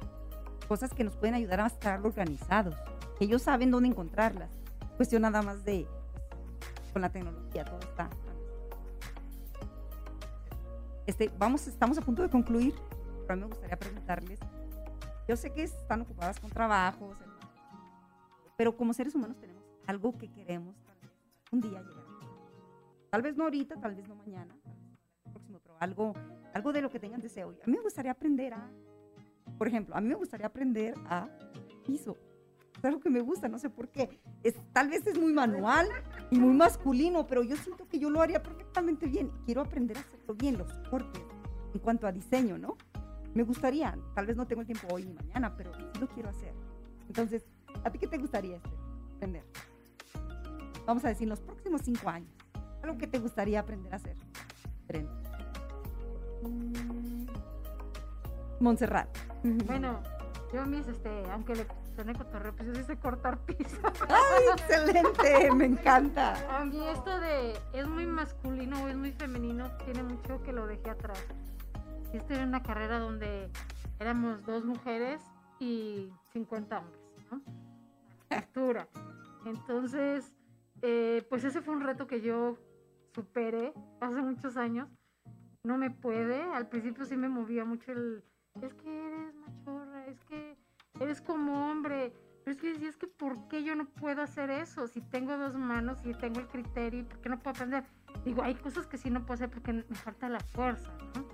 cosas 0.68 0.94
que 0.94 1.06
nos 1.06 1.16
pueden 1.16 1.36
ayudar 1.36 1.62
a 1.62 1.68
estar 1.68 2.06
organizados, 2.06 2.76
ellos 3.22 3.42
saben 3.44 3.72
dónde 3.72 3.88
encontrarlas. 3.88 4.50
Cuestión 4.98 5.22
nada 5.22 5.42
más 5.42 5.64
de, 5.64 5.88
pues, 6.60 6.92
con 6.92 7.02
la 7.02 7.10
tecnología, 7.10 7.64
todo 7.64 7.80
está. 7.80 8.10
Este, 11.06 11.32
vamos, 11.38 11.66
estamos 11.68 11.98
a 11.98 12.02
punto 12.02 12.22
de 12.24 12.30
concluir, 12.30 12.76
pero 13.22 13.34
a 13.34 13.36
mí 13.38 13.42
me 13.44 13.48
gustaría 13.48 13.78
preguntarles, 13.78 14.40
yo 15.30 15.38
sé 15.38 15.54
que 15.54 15.64
están 15.64 16.02
ocupadas 16.02 16.40
con 16.42 16.50
trabajos, 16.50 17.18
pero 18.58 18.76
como 18.76 18.94
seres 18.94 19.16
humanos 19.16 19.38
tenemos 19.40 19.59
algo 19.90 20.16
que 20.16 20.30
queremos 20.30 20.76
tal 20.84 20.98
vez 21.02 21.12
un 21.52 21.62
día 21.62 21.82
llegar. 21.82 22.06
Tal 23.10 23.22
vez 23.24 23.36
no 23.36 23.46
ahorita, 23.46 23.76
tal 23.82 23.96
vez 23.96 24.08
no 24.08 24.16
mañana, 24.16 24.56
próximo, 25.32 25.60
pero 25.64 25.76
algo, 25.80 26.14
algo 26.54 26.72
de 26.72 26.82
lo 26.84 26.92
que 26.92 27.00
tengan 27.00 27.22
deseo. 27.22 27.50
A 27.50 27.68
mí 27.68 27.76
me 27.76 27.82
gustaría 27.82 28.12
aprender 28.12 28.54
a, 28.54 28.70
por 29.58 29.68
ejemplo, 29.68 29.96
a 29.96 30.02
mí 30.02 30.08
me 30.08 30.14
gustaría 30.14 30.46
aprender 30.46 30.94
a 31.08 31.28
piso. 31.88 32.16
Es 32.78 32.86
algo 32.86 33.00
que 33.00 33.10
me 33.10 33.20
gusta, 33.22 33.48
no 33.48 33.58
sé 33.58 33.72
por 33.72 33.90
qué. 33.90 34.22
Es, 34.44 34.54
tal 34.74 34.90
vez 34.90 35.08
es 35.08 35.18
muy 35.18 35.34
manual 35.34 35.88
y 36.30 36.40
muy 36.40 36.54
masculino, 36.54 37.26
pero 37.26 37.42
yo 37.42 37.56
siento 37.58 37.88
que 37.88 37.98
yo 37.98 38.12
lo 38.12 38.22
haría 38.22 38.44
perfectamente 38.44 39.08
bien. 39.08 39.32
Quiero 39.44 39.62
aprender 39.62 39.98
a 39.98 40.02
hacerlo 40.02 40.36
bien, 40.36 40.60
los 40.60 40.72
cortes, 40.92 41.24
en 41.74 41.80
cuanto 41.80 42.06
a 42.06 42.12
diseño, 42.12 42.60
¿no? 42.60 42.78
Me 43.34 43.42
gustaría, 43.42 43.98
tal 44.14 44.28
vez 44.28 44.38
no 44.38 44.46
tengo 44.46 44.62
el 44.62 44.68
tiempo 44.68 44.88
hoy 44.94 45.06
ni 45.06 45.14
mañana, 45.14 45.58
pero 45.58 45.74
sí 45.74 46.00
lo 46.00 46.08
quiero 46.10 46.30
hacer. 46.30 46.54
Entonces, 47.08 47.44
¿a 47.84 47.90
ti 47.90 47.98
qué 47.98 48.06
te 48.06 48.20
gustaría 48.20 48.58
este, 48.58 48.70
aprender? 49.16 49.44
Vamos 50.90 51.06
a 51.06 51.10
decir, 51.10 51.26
en 51.26 51.30
los 51.30 51.40
próximos 51.40 51.82
cinco 51.84 52.10
años, 52.10 52.34
algo 52.82 52.98
que 52.98 53.06
te 53.06 53.20
gustaría 53.20 53.60
aprender 53.60 53.94
a 53.94 53.98
hacer. 53.98 54.18
Diferente. 54.80 55.14
Mm, 56.42 57.28
Montserrat. 58.60 59.08
Bueno, 59.68 60.02
yo 60.52 60.66
mis, 60.66 60.88
este, 60.88 61.30
aunque 61.30 61.54
le 61.58 61.68
suene 61.94 62.16
cotorreo, 62.16 62.56
pues 62.56 62.70
yo 62.70 62.74
sí 62.74 62.84
sé 62.86 62.98
cortar 62.98 63.38
piso. 63.46 63.78
¡Ay, 64.10 64.46
excelente! 64.52 65.52
Me 65.54 65.66
encanta. 65.66 66.34
A 66.60 66.66
mí 66.66 66.82
esto 66.88 67.20
de 67.20 67.54
es 67.74 67.88
muy 67.88 68.08
masculino 68.08 68.84
o 68.84 68.88
es 68.88 68.96
muy 68.96 69.12
femenino 69.12 69.70
tiene 69.86 70.02
mucho 70.02 70.42
que 70.42 70.54
lo 70.54 70.66
dejé 70.66 70.90
atrás. 70.90 71.24
Estoy 72.14 72.38
en 72.38 72.48
una 72.48 72.64
carrera 72.64 72.98
donde 72.98 73.52
éramos 74.00 74.44
dos 74.44 74.66
mujeres 74.66 75.22
y 75.60 76.12
50 76.34 76.80
hombres, 76.80 77.02
¿no? 77.32 77.44
Arquitectura. 78.32 78.88
Entonces, 79.46 80.34
eh, 80.82 81.26
pues 81.30 81.44
ese 81.44 81.62
fue 81.62 81.76
un 81.76 81.82
reto 81.82 82.08
que 82.08 82.22
yo 82.22 82.58
superé 83.14 83.74
hace 84.00 84.22
muchos 84.22 84.58
años. 84.58 84.90
No 85.64 85.78
me 85.78 85.92
puede. 85.92 86.42
Al 86.42 86.70
principio 86.70 87.06
sí 87.06 87.18
me 87.18 87.30
movía 87.30 87.66
mucho 87.66 87.92
el. 87.92 88.24
Es 88.62 88.74
que 88.74 89.08
eres 89.08 89.36
machorra, 89.36 90.06
es 90.08 90.20
que 90.22 90.58
eres 91.00 91.22
como 91.22 91.70
hombre. 91.70 92.14
Pero 92.44 92.56
es 92.56 92.62
que 92.62 92.74
decía, 92.74 92.90
es 92.90 92.98
que 92.98 93.08
¿por 93.08 93.48
qué 93.48 93.64
yo 93.64 93.76
no 93.76 93.86
puedo 93.86 94.22
hacer 94.22 94.50
eso? 94.50 94.88
Si 94.88 95.02
tengo 95.02 95.38
dos 95.38 95.56
manos 95.56 96.00
y 96.06 96.14
tengo 96.14 96.40
el 96.40 96.48
criterio, 96.48 97.08
¿por 97.08 97.20
qué 97.20 97.30
no 97.30 97.38
puedo 97.38 97.52
aprender? 97.52 97.84
Digo, 98.26 98.42
hay 98.42 98.56
cosas 98.56 98.88
que 98.88 98.98
sí 98.98 99.10
no 99.10 99.22
puedo 99.22 99.36
hacer 99.36 99.50
porque 99.50 99.74
me 99.74 99.96
falta 99.96 100.30
la 100.30 100.40
fuerza, 100.40 100.92
¿no? 101.16 101.28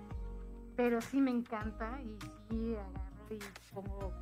Pero 0.75 0.99
sí 1.01 1.21
me 1.21 1.31
encanta 1.31 2.01
y 2.01 2.17
sí 2.49 2.75
agarro 2.75 3.34
y 3.34 3.39
pongo, 3.73 4.13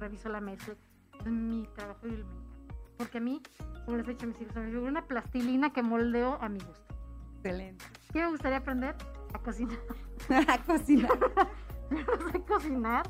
reviso 0.00 0.28
la 0.30 0.40
mezcla. 0.40 0.74
Es 1.20 1.30
mi 1.30 1.66
trabajo 1.74 2.06
y 2.06 2.10
me 2.10 2.16
encanta. 2.16 2.74
Porque 2.96 3.18
a 3.18 3.20
mí, 3.20 3.40
como 3.84 3.98
les 3.98 4.08
he 4.08 4.10
dicho 4.12 4.26
a 4.26 4.28
mis 4.28 4.40
hijos, 4.40 4.56
una 4.56 5.06
plastilina 5.06 5.72
que 5.72 5.82
moldeo 5.82 6.38
a 6.40 6.48
mi 6.48 6.58
gusto. 6.58 6.94
Excelente. 7.36 7.84
¿Qué 8.12 8.20
me 8.20 8.28
gustaría 8.28 8.58
aprender? 8.58 8.94
A 9.32 9.38
cocinar. 9.38 9.78
A 10.48 10.58
cocinar. 10.58 11.18
Yo 11.90 11.98
no 11.98 12.30
sé 12.30 12.40
cocinar. 12.42 13.06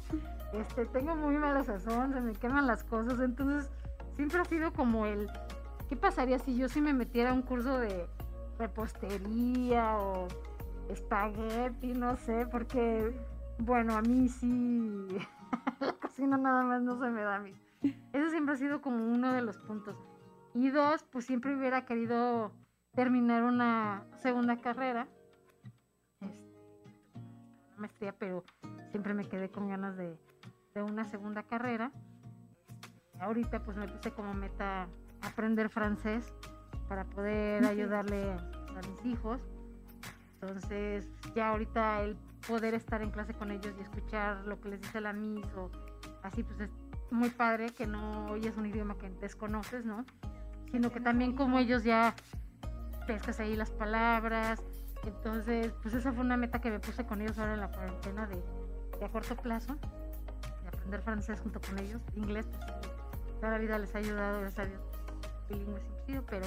Este, 0.52 0.87
tengo 0.87 1.14
muy 1.14 1.37
mala 1.37 1.64
sazón, 1.64 2.12
se 2.12 2.20
me 2.20 2.32
queman 2.32 2.66
las 2.66 2.84
cosas. 2.84 3.20
Entonces, 3.20 3.70
siempre 4.16 4.40
ha 4.40 4.44
sido 4.44 4.72
como 4.72 5.06
el. 5.06 5.28
¿Qué 5.88 5.96
pasaría 5.96 6.38
si 6.38 6.56
yo 6.56 6.68
sí 6.68 6.80
me 6.80 6.92
metiera 6.92 7.30
a 7.30 7.34
un 7.34 7.42
curso 7.42 7.78
de 7.78 8.08
repostería 8.58 9.98
o 9.98 10.28
espagueti? 10.88 11.92
No 11.92 12.16
sé, 12.16 12.46
porque, 12.50 13.14
bueno, 13.58 13.94
a 13.94 14.02
mí 14.02 14.28
sí. 14.28 15.18
la 15.80 15.92
cocina 15.92 16.37
nada 16.37 16.62
más 16.62 16.82
no 16.82 16.98
se 16.98 17.10
me 17.10 17.22
da 17.22 17.37
a 17.37 17.40
mí. 17.40 17.52
Eso 18.12 18.30
siempre 18.30 18.54
ha 18.54 18.58
sido 18.58 18.80
como 18.80 19.06
uno 19.06 19.32
de 19.32 19.42
los 19.42 19.58
puntos. 19.58 19.96
Y 20.55 20.71
dos, 20.71 21.05
pues 21.11 21.27
siempre 21.27 21.57
hubiera 21.57 21.85
querido 21.85 22.53
terminar 22.95 23.43
una 23.43 24.05
segunda 24.19 24.57
carrera. 24.57 25.09
Este, 26.21 26.40
una 27.71 27.79
maestría, 27.79 28.14
pero 28.17 28.45
siempre 28.90 29.14
me 29.14 29.29
quedé 29.29 29.51
con 29.51 29.69
ganas 29.69 29.97
de, 29.97 30.17
de 30.75 30.83
una 30.83 31.05
segunda 31.05 31.43
carrera. 31.43 31.90
Ahorita 33.19 33.64
pues 33.64 33.77
me 33.77 33.88
puse 33.88 34.12
como 34.12 34.33
meta 34.33 34.87
aprender 35.23 35.69
francés 35.71 36.33
para 36.88 37.05
poder 37.05 37.64
ayudarle 37.64 38.31
a 38.33 38.81
mis 38.88 39.07
hijos. 39.07 39.40
Entonces 40.40 41.09
ya 41.35 41.51
ahorita 41.51 42.03
el 42.03 42.17
poder 42.47 42.75
estar 42.75 43.03
en 43.03 43.11
clase 43.11 43.35
con 43.35 43.51
ellos 43.51 43.75
y 43.79 43.83
escuchar 43.83 44.47
lo 44.47 44.61
que 44.61 44.69
les 44.69 44.81
dice 44.81 45.01
la 45.01 45.12
Miss 45.12 45.47
o 45.57 45.71
así 46.23 46.43
pues 46.43 46.61
es 46.61 46.71
muy 47.11 47.31
padre 47.31 47.71
que 47.71 47.87
no 47.87 48.27
oyes 48.27 48.57
un 48.57 48.67
idioma 48.67 48.97
que 48.99 49.09
desconoces, 49.11 49.85
¿no? 49.85 50.05
Sino 50.74 50.90
que 50.90 50.98
también 50.98 51.37
como 51.37 51.60
ellos 51.60 51.84
ya 51.84 52.16
pescas 53.06 53.38
ahí 53.38 53.54
las 53.54 53.70
palabras. 53.70 54.60
Entonces, 55.06 55.72
pues 55.80 55.94
esa 55.94 56.12
fue 56.12 56.24
una 56.24 56.37
meta 56.37 56.60
que 56.60 56.68
me 56.68 56.80
puse 56.80 57.06
con 57.06 57.20
ellos 57.20 57.38
ahora 57.38 57.54
en 57.54 57.60
la 57.60 57.68
cuarentena 57.68 58.26
de, 58.26 58.42
de 58.98 59.04
a 59.04 59.08
corto 59.08 59.37
plazo, 59.37 59.76
de 59.76 60.68
aprender 60.68 61.00
francés 61.02 61.38
junto 61.38 61.60
con 61.60 61.78
ellos, 61.78 62.02
inglés, 62.16 62.44
pues 63.22 63.37
toda 63.37 63.52
la 63.52 63.58
vida 63.58 63.78
les 63.78 63.94
ha 63.94 63.98
ayudado, 63.98 64.40
gracias 64.40 64.66
a 64.66 64.68
Dios, 64.68 64.80
bilingüe 65.48 65.80
sido, 66.06 66.24
pero 66.26 66.46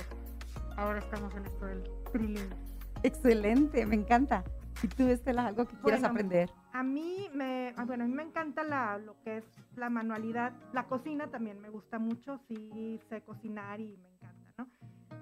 ahora 0.76 1.00
estamos 1.00 1.34
en 1.34 1.46
esto 1.46 1.66
del 1.66 1.90
trilingüe. 2.12 2.58
Excelente, 3.04 3.86
me 3.86 3.96
encanta. 3.96 4.44
¿Y 4.84 4.90
tú, 4.90 5.08
Estela, 5.08 5.48
algo 5.48 5.64
que 5.66 5.78
quieras 5.78 6.02
Bueno, 6.02 6.08
aprender? 6.08 6.50
A 6.78 6.84
mí 6.84 7.28
me, 7.34 7.74
ah, 7.76 7.86
bueno, 7.86 8.04
a 8.04 8.08
mí 8.08 8.14
me 8.14 8.22
encanta 8.22 8.64
la, 8.64 9.00
lo 9.00 9.20
que 9.24 9.38
es 9.38 9.44
la 9.76 9.90
manualidad. 9.90 10.54
La 10.74 10.84
cocina 10.84 11.26
también 11.26 11.60
me 11.60 11.72
gusta 11.72 11.98
mucho, 11.98 12.38
sí 12.48 13.00
sé 13.10 13.24
cocinar 13.24 13.80
y 13.80 13.98
me 13.98 14.08
encanta, 14.10 14.54
¿no? 14.60 14.70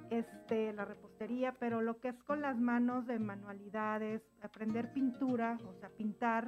Este, 0.09 0.73
la 0.73 0.83
repostería, 0.83 1.53
pero 1.57 1.81
lo 1.81 2.01
que 2.01 2.09
es 2.09 2.23
con 2.23 2.41
las 2.41 2.59
manos 2.59 3.07
de 3.07 3.19
manualidades, 3.19 4.21
aprender 4.41 4.91
pintura, 4.91 5.57
o 5.65 5.73
sea, 5.79 5.87
pintar, 5.87 6.45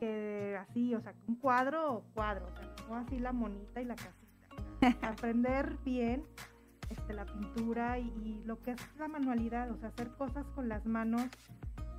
que 0.00 0.56
así, 0.58 0.94
o 0.94 1.02
sea, 1.02 1.12
un 1.28 1.36
cuadro 1.36 1.92
o 1.92 2.04
cuadro, 2.14 2.46
o 2.46 2.52
sea, 2.56 2.74
no 2.88 2.96
así 2.96 3.18
la 3.18 3.34
monita 3.34 3.82
y 3.82 3.84
la 3.84 3.94
casita. 3.94 4.48
aprender 5.06 5.76
bien 5.84 6.24
este, 6.88 7.12
la 7.12 7.26
pintura 7.26 7.98
y, 7.98 8.08
y 8.24 8.42
lo 8.46 8.58
que 8.62 8.70
es 8.70 8.96
la 8.96 9.06
manualidad, 9.06 9.70
o 9.70 9.76
sea, 9.76 9.90
hacer 9.90 10.08
cosas 10.16 10.46
con 10.54 10.70
las 10.70 10.86
manos 10.86 11.28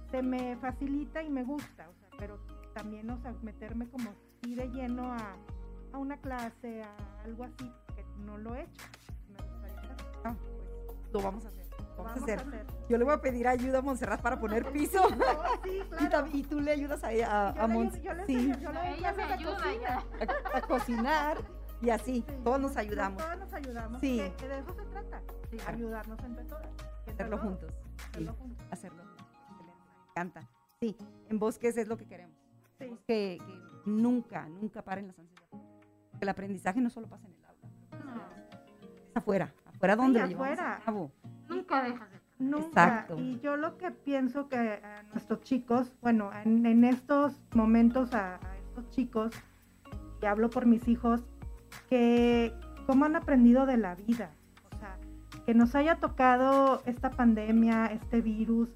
se 0.09 0.23
me 0.23 0.55
facilita 0.57 1.21
y 1.21 1.29
me 1.29 1.43
gusta, 1.43 1.88
o 1.89 1.93
sea, 1.93 2.05
pero 2.17 2.39
también, 2.73 3.10
o 3.10 3.17
sea, 3.21 3.34
meterme 3.41 3.88
como 3.89 4.10
así 4.41 4.56
de 4.56 4.67
lleno 4.69 5.12
a, 5.13 5.36
a 5.93 5.97
una 5.97 6.17
clase, 6.17 6.84
a 6.84 7.21
algo 7.23 7.43
así, 7.45 7.71
que 7.95 8.04
no 8.25 8.38
lo 8.38 8.56
he 8.56 8.62
hecho. 8.63 8.86
Me 9.30 9.43
gustaría. 9.43 9.95
Ah, 10.23 10.36
pues, 10.86 10.97
lo 11.13 11.21
vamos 11.21 11.45
a 11.45 11.49
hacer. 11.49 11.65
Vamos, 11.97 11.97
Vamos 11.97 12.17
a 12.21 12.23
hacer. 12.23 12.39
a 12.39 12.41
hacer. 12.41 12.65
Yo 12.89 12.97
le 12.97 13.04
voy 13.06 13.13
a 13.13 13.21
pedir 13.21 13.47
ayuda 13.47 13.80
a 13.80 13.82
Montserrat 13.82 14.21
para 14.21 14.38
poner 14.39 14.69
piso. 14.73 15.10
No, 15.12 15.25
sí, 15.63 15.69
y, 15.80 15.82
claro. 15.89 16.10
tam- 16.28 16.30
y 16.34 16.43
tú 16.43 16.60
le 16.60 16.71
ayudas 16.71 17.04
a, 17.04 17.08
a, 17.08 17.12
Yo 17.12 17.23
a 17.25 17.51
ayudo- 17.65 18.01
yo 18.01 18.13
le 18.13 18.25
sí, 18.25 18.34
enseño, 18.36 18.60
yo 18.60 18.71
le 18.73 18.80
doy 18.80 18.88
Ella 18.99 19.13
me 19.13 19.23
ayuda 19.23 19.56
cocina. 19.56 20.04
a, 20.54 20.58
a 20.58 20.62
cocinar 20.62 21.38
y 21.82 21.89
así. 21.89 22.25
Sí, 22.28 22.36
todos 22.43 22.60
nos 22.60 22.75
ayudamos. 22.78 23.23
Todos 23.23 23.38
nos 23.39 23.54
ayudamos. 23.54 24.01
Sí. 24.01 24.17
Que, 24.17 24.34
que 24.36 24.47
de 24.49 24.60
eso 24.60 24.73
se 24.73 24.84
trata. 24.86 25.21
Sí. 25.49 25.58
Ayudarnos 25.67 26.19
entre 26.23 26.43
todas. 26.45 26.67
Hacerlo 27.08 27.38
todos, 27.38 27.41
juntos. 27.49 27.71
Sí, 27.71 28.08
Hacerlo 28.08 28.34
juntos. 28.34 28.65
hacerlo. 28.71 29.04
Me 29.06 30.10
encanta. 30.12 30.41
Sí, 30.86 30.95
en 31.30 31.39
bosques 31.39 31.78
es 31.78 31.88
lo 31.88 31.98
que 31.98 32.06
queremos. 32.06 32.36
Sí. 32.80 32.86
Que, 33.08 33.38
que 33.39 33.89
nunca, 33.89 34.48
nunca 34.50 34.82
paren 34.84 35.08
las 35.08 35.17
ansias. 35.19 35.43
El 36.19 36.30
aprendizaje 36.30 36.82
no 36.82 36.89
solo 36.89 37.08
pasa 37.08 37.28
en 37.28 37.34
el 37.34 37.43
aula, 37.45 38.06
No, 38.15 38.21
es 39.10 39.15
afuera. 39.17 39.54
Afuera 39.65 39.95
donde 39.95 40.26
Sí, 40.28 40.34
lo 40.34 40.43
afuera. 40.43 40.76
a 40.76 40.80
cabo. 40.80 41.12
nunca 41.50 41.84
dejas 41.84 42.12
de 42.12 42.15
Nunca. 42.38 42.65
Exacto. 42.67 43.17
Y 43.17 43.39
yo 43.39 43.56
lo 43.56 43.78
que 43.78 43.91
pienso 43.91 44.50
que 44.50 44.58
a 44.58 45.04
nuestros 45.13 45.41
chicos, 45.41 45.93
bueno, 46.02 46.32
en, 46.43 46.65
en 46.65 46.84
estos 46.84 47.41
momentos 47.54 48.13
a, 48.13 48.36
a 48.36 48.58
estos 48.58 48.89
chicos, 48.89 49.34
y 50.21 50.26
hablo 50.26 50.50
por 50.50 50.65
mis 50.65 50.86
hijos, 50.89 51.24
que 51.89 52.54
cómo 52.88 53.06
han 53.06 53.15
aprendido 53.15 53.65
de 53.65 53.78
la 53.78 53.95
vida. 53.95 54.32
O 54.74 54.78
sea, 54.78 54.98
que 55.45 55.54
nos 55.54 55.76
haya 55.76 55.95
tocado 56.02 56.82
esta 56.86 57.10
pandemia, 57.12 57.86
este 57.88 58.19
virus. 58.21 58.67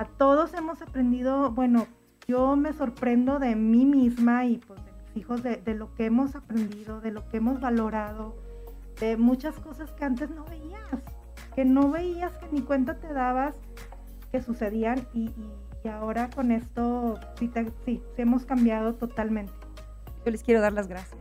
A 0.00 0.06
todos 0.06 0.54
hemos 0.54 0.80
aprendido, 0.80 1.50
bueno, 1.50 1.86
yo 2.26 2.56
me 2.56 2.72
sorprendo 2.72 3.38
de 3.38 3.54
mí 3.54 3.84
misma 3.84 4.46
y 4.46 4.56
pues 4.56 4.82
de 4.82 4.92
mis 4.92 5.16
hijos, 5.18 5.42
de, 5.42 5.56
de 5.58 5.74
lo 5.74 5.94
que 5.94 6.06
hemos 6.06 6.34
aprendido, 6.34 7.02
de 7.02 7.10
lo 7.10 7.28
que 7.28 7.36
hemos 7.36 7.60
valorado, 7.60 8.34
de 8.98 9.18
muchas 9.18 9.56
cosas 9.56 9.90
que 9.92 10.06
antes 10.06 10.30
no 10.30 10.44
veías 10.46 10.80
que 11.54 11.66
no 11.66 11.90
veías, 11.90 12.32
que 12.38 12.46
ni 12.50 12.62
cuenta 12.62 12.94
te 12.98 13.12
dabas 13.12 13.54
que 14.32 14.40
sucedían 14.40 15.06
y, 15.12 15.24
y- 15.24 15.52
y 15.84 15.88
ahora 15.88 16.30
con 16.30 16.50
esto 16.50 17.18
sí, 17.38 17.48
te- 17.48 17.70
sí, 17.84 18.02
sí 18.16 18.22
hemos 18.22 18.46
cambiado 18.46 18.94
totalmente. 18.94 19.52
Yo 20.24 20.30
les 20.30 20.42
quiero 20.42 20.62
dar 20.62 20.72
las 20.72 20.86
gracias. 20.88 21.20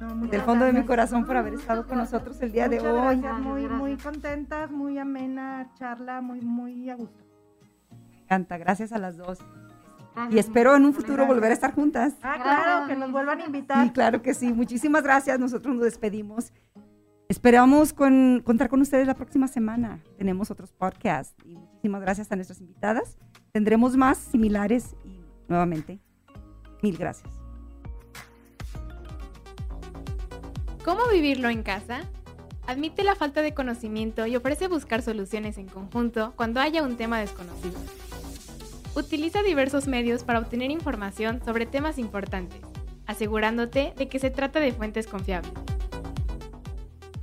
No, 0.00 0.14
Del 0.28 0.42
fondo 0.42 0.64
de 0.64 0.72
mi 0.74 0.84
corazón 0.84 1.24
por 1.24 1.36
haber 1.36 1.54
estado 1.54 1.86
con 1.88 1.98
nosotros 1.98 2.40
el 2.40 2.52
día 2.52 2.68
de 2.68 2.78
hoy. 2.80 3.20
gracias, 3.20 3.40
muy, 3.40 3.62
Gracias. 3.62 3.80
muy 3.80 3.96
contentas, 3.96 4.70
muy 4.70 4.98
amena 4.98 5.72
charla, 5.74 6.20
muy, 6.20 6.40
muy 6.40 6.88
a 6.88 6.94
gusto. 6.94 7.24
Encanta, 8.32 8.56
gracias 8.56 8.92
a 8.92 8.98
las 8.98 9.18
dos. 9.18 9.40
Y 10.30 10.38
espero 10.38 10.74
en 10.74 10.86
un 10.86 10.94
futuro 10.94 11.26
volver 11.26 11.50
a 11.50 11.54
estar 11.54 11.74
juntas. 11.74 12.14
Ah, 12.22 12.38
claro, 12.42 12.86
que 12.86 12.96
nos 12.96 13.12
vuelvan 13.12 13.42
a 13.42 13.44
invitar. 13.44 13.84
Sí, 13.84 13.92
claro 13.92 14.22
que 14.22 14.32
sí. 14.32 14.54
Muchísimas 14.54 15.02
gracias. 15.02 15.38
Nosotros 15.38 15.74
nos 15.74 15.84
despedimos. 15.84 16.50
Esperamos 17.28 17.92
con, 17.92 18.40
contar 18.42 18.70
con 18.70 18.80
ustedes 18.80 19.06
la 19.06 19.12
próxima 19.12 19.48
semana. 19.48 20.02
Tenemos 20.16 20.50
otros 20.50 20.72
podcasts. 20.72 21.34
Y 21.44 21.56
muchísimas 21.56 22.00
gracias 22.00 22.32
a 22.32 22.36
nuestras 22.36 22.58
invitadas. 22.62 23.18
Tendremos 23.52 23.98
más 23.98 24.16
similares 24.16 24.96
y 25.04 25.20
nuevamente, 25.46 26.00
mil 26.82 26.96
gracias. 26.96 27.30
¿Cómo 30.86 31.06
vivirlo 31.12 31.50
en 31.50 31.62
casa? 31.62 32.00
Admite 32.66 33.04
la 33.04 33.14
falta 33.14 33.42
de 33.42 33.52
conocimiento 33.52 34.26
y 34.26 34.36
ofrece 34.36 34.68
buscar 34.68 35.02
soluciones 35.02 35.58
en 35.58 35.68
conjunto 35.68 36.32
cuando 36.34 36.60
haya 36.60 36.82
un 36.82 36.96
tema 36.96 37.20
desconocido. 37.20 37.78
Utiliza 38.94 39.42
diversos 39.42 39.86
medios 39.86 40.22
para 40.22 40.38
obtener 40.38 40.70
información 40.70 41.40
sobre 41.44 41.64
temas 41.64 41.96
importantes, 41.96 42.60
asegurándote 43.06 43.94
de 43.96 44.08
que 44.08 44.18
se 44.18 44.30
trata 44.30 44.60
de 44.60 44.72
fuentes 44.72 45.06
confiables. 45.06 45.52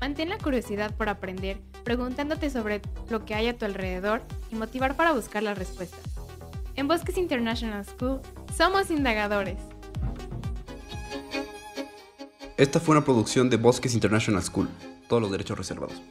Mantén 0.01 0.29
la 0.29 0.39
curiosidad 0.39 0.95
por 0.95 1.09
aprender, 1.09 1.61
preguntándote 1.83 2.49
sobre 2.49 2.81
lo 3.09 3.23
que 3.23 3.35
hay 3.35 3.47
a 3.47 3.57
tu 3.57 3.65
alrededor 3.65 4.23
y 4.51 4.55
motivar 4.55 4.95
para 4.95 5.11
buscar 5.11 5.43
las 5.43 5.59
respuestas. 5.59 5.99
En 6.75 6.87
Bosques 6.87 7.17
International 7.17 7.85
School 7.85 8.21
somos 8.55 8.89
indagadores. 8.89 9.59
Esta 12.57 12.79
fue 12.79 12.95
una 12.95 13.05
producción 13.05 13.49
de 13.49 13.57
Bosques 13.57 13.93
International 13.93 14.41
School. 14.41 14.69
Todos 15.07 15.21
los 15.21 15.31
derechos 15.31 15.57
reservados. 15.57 16.01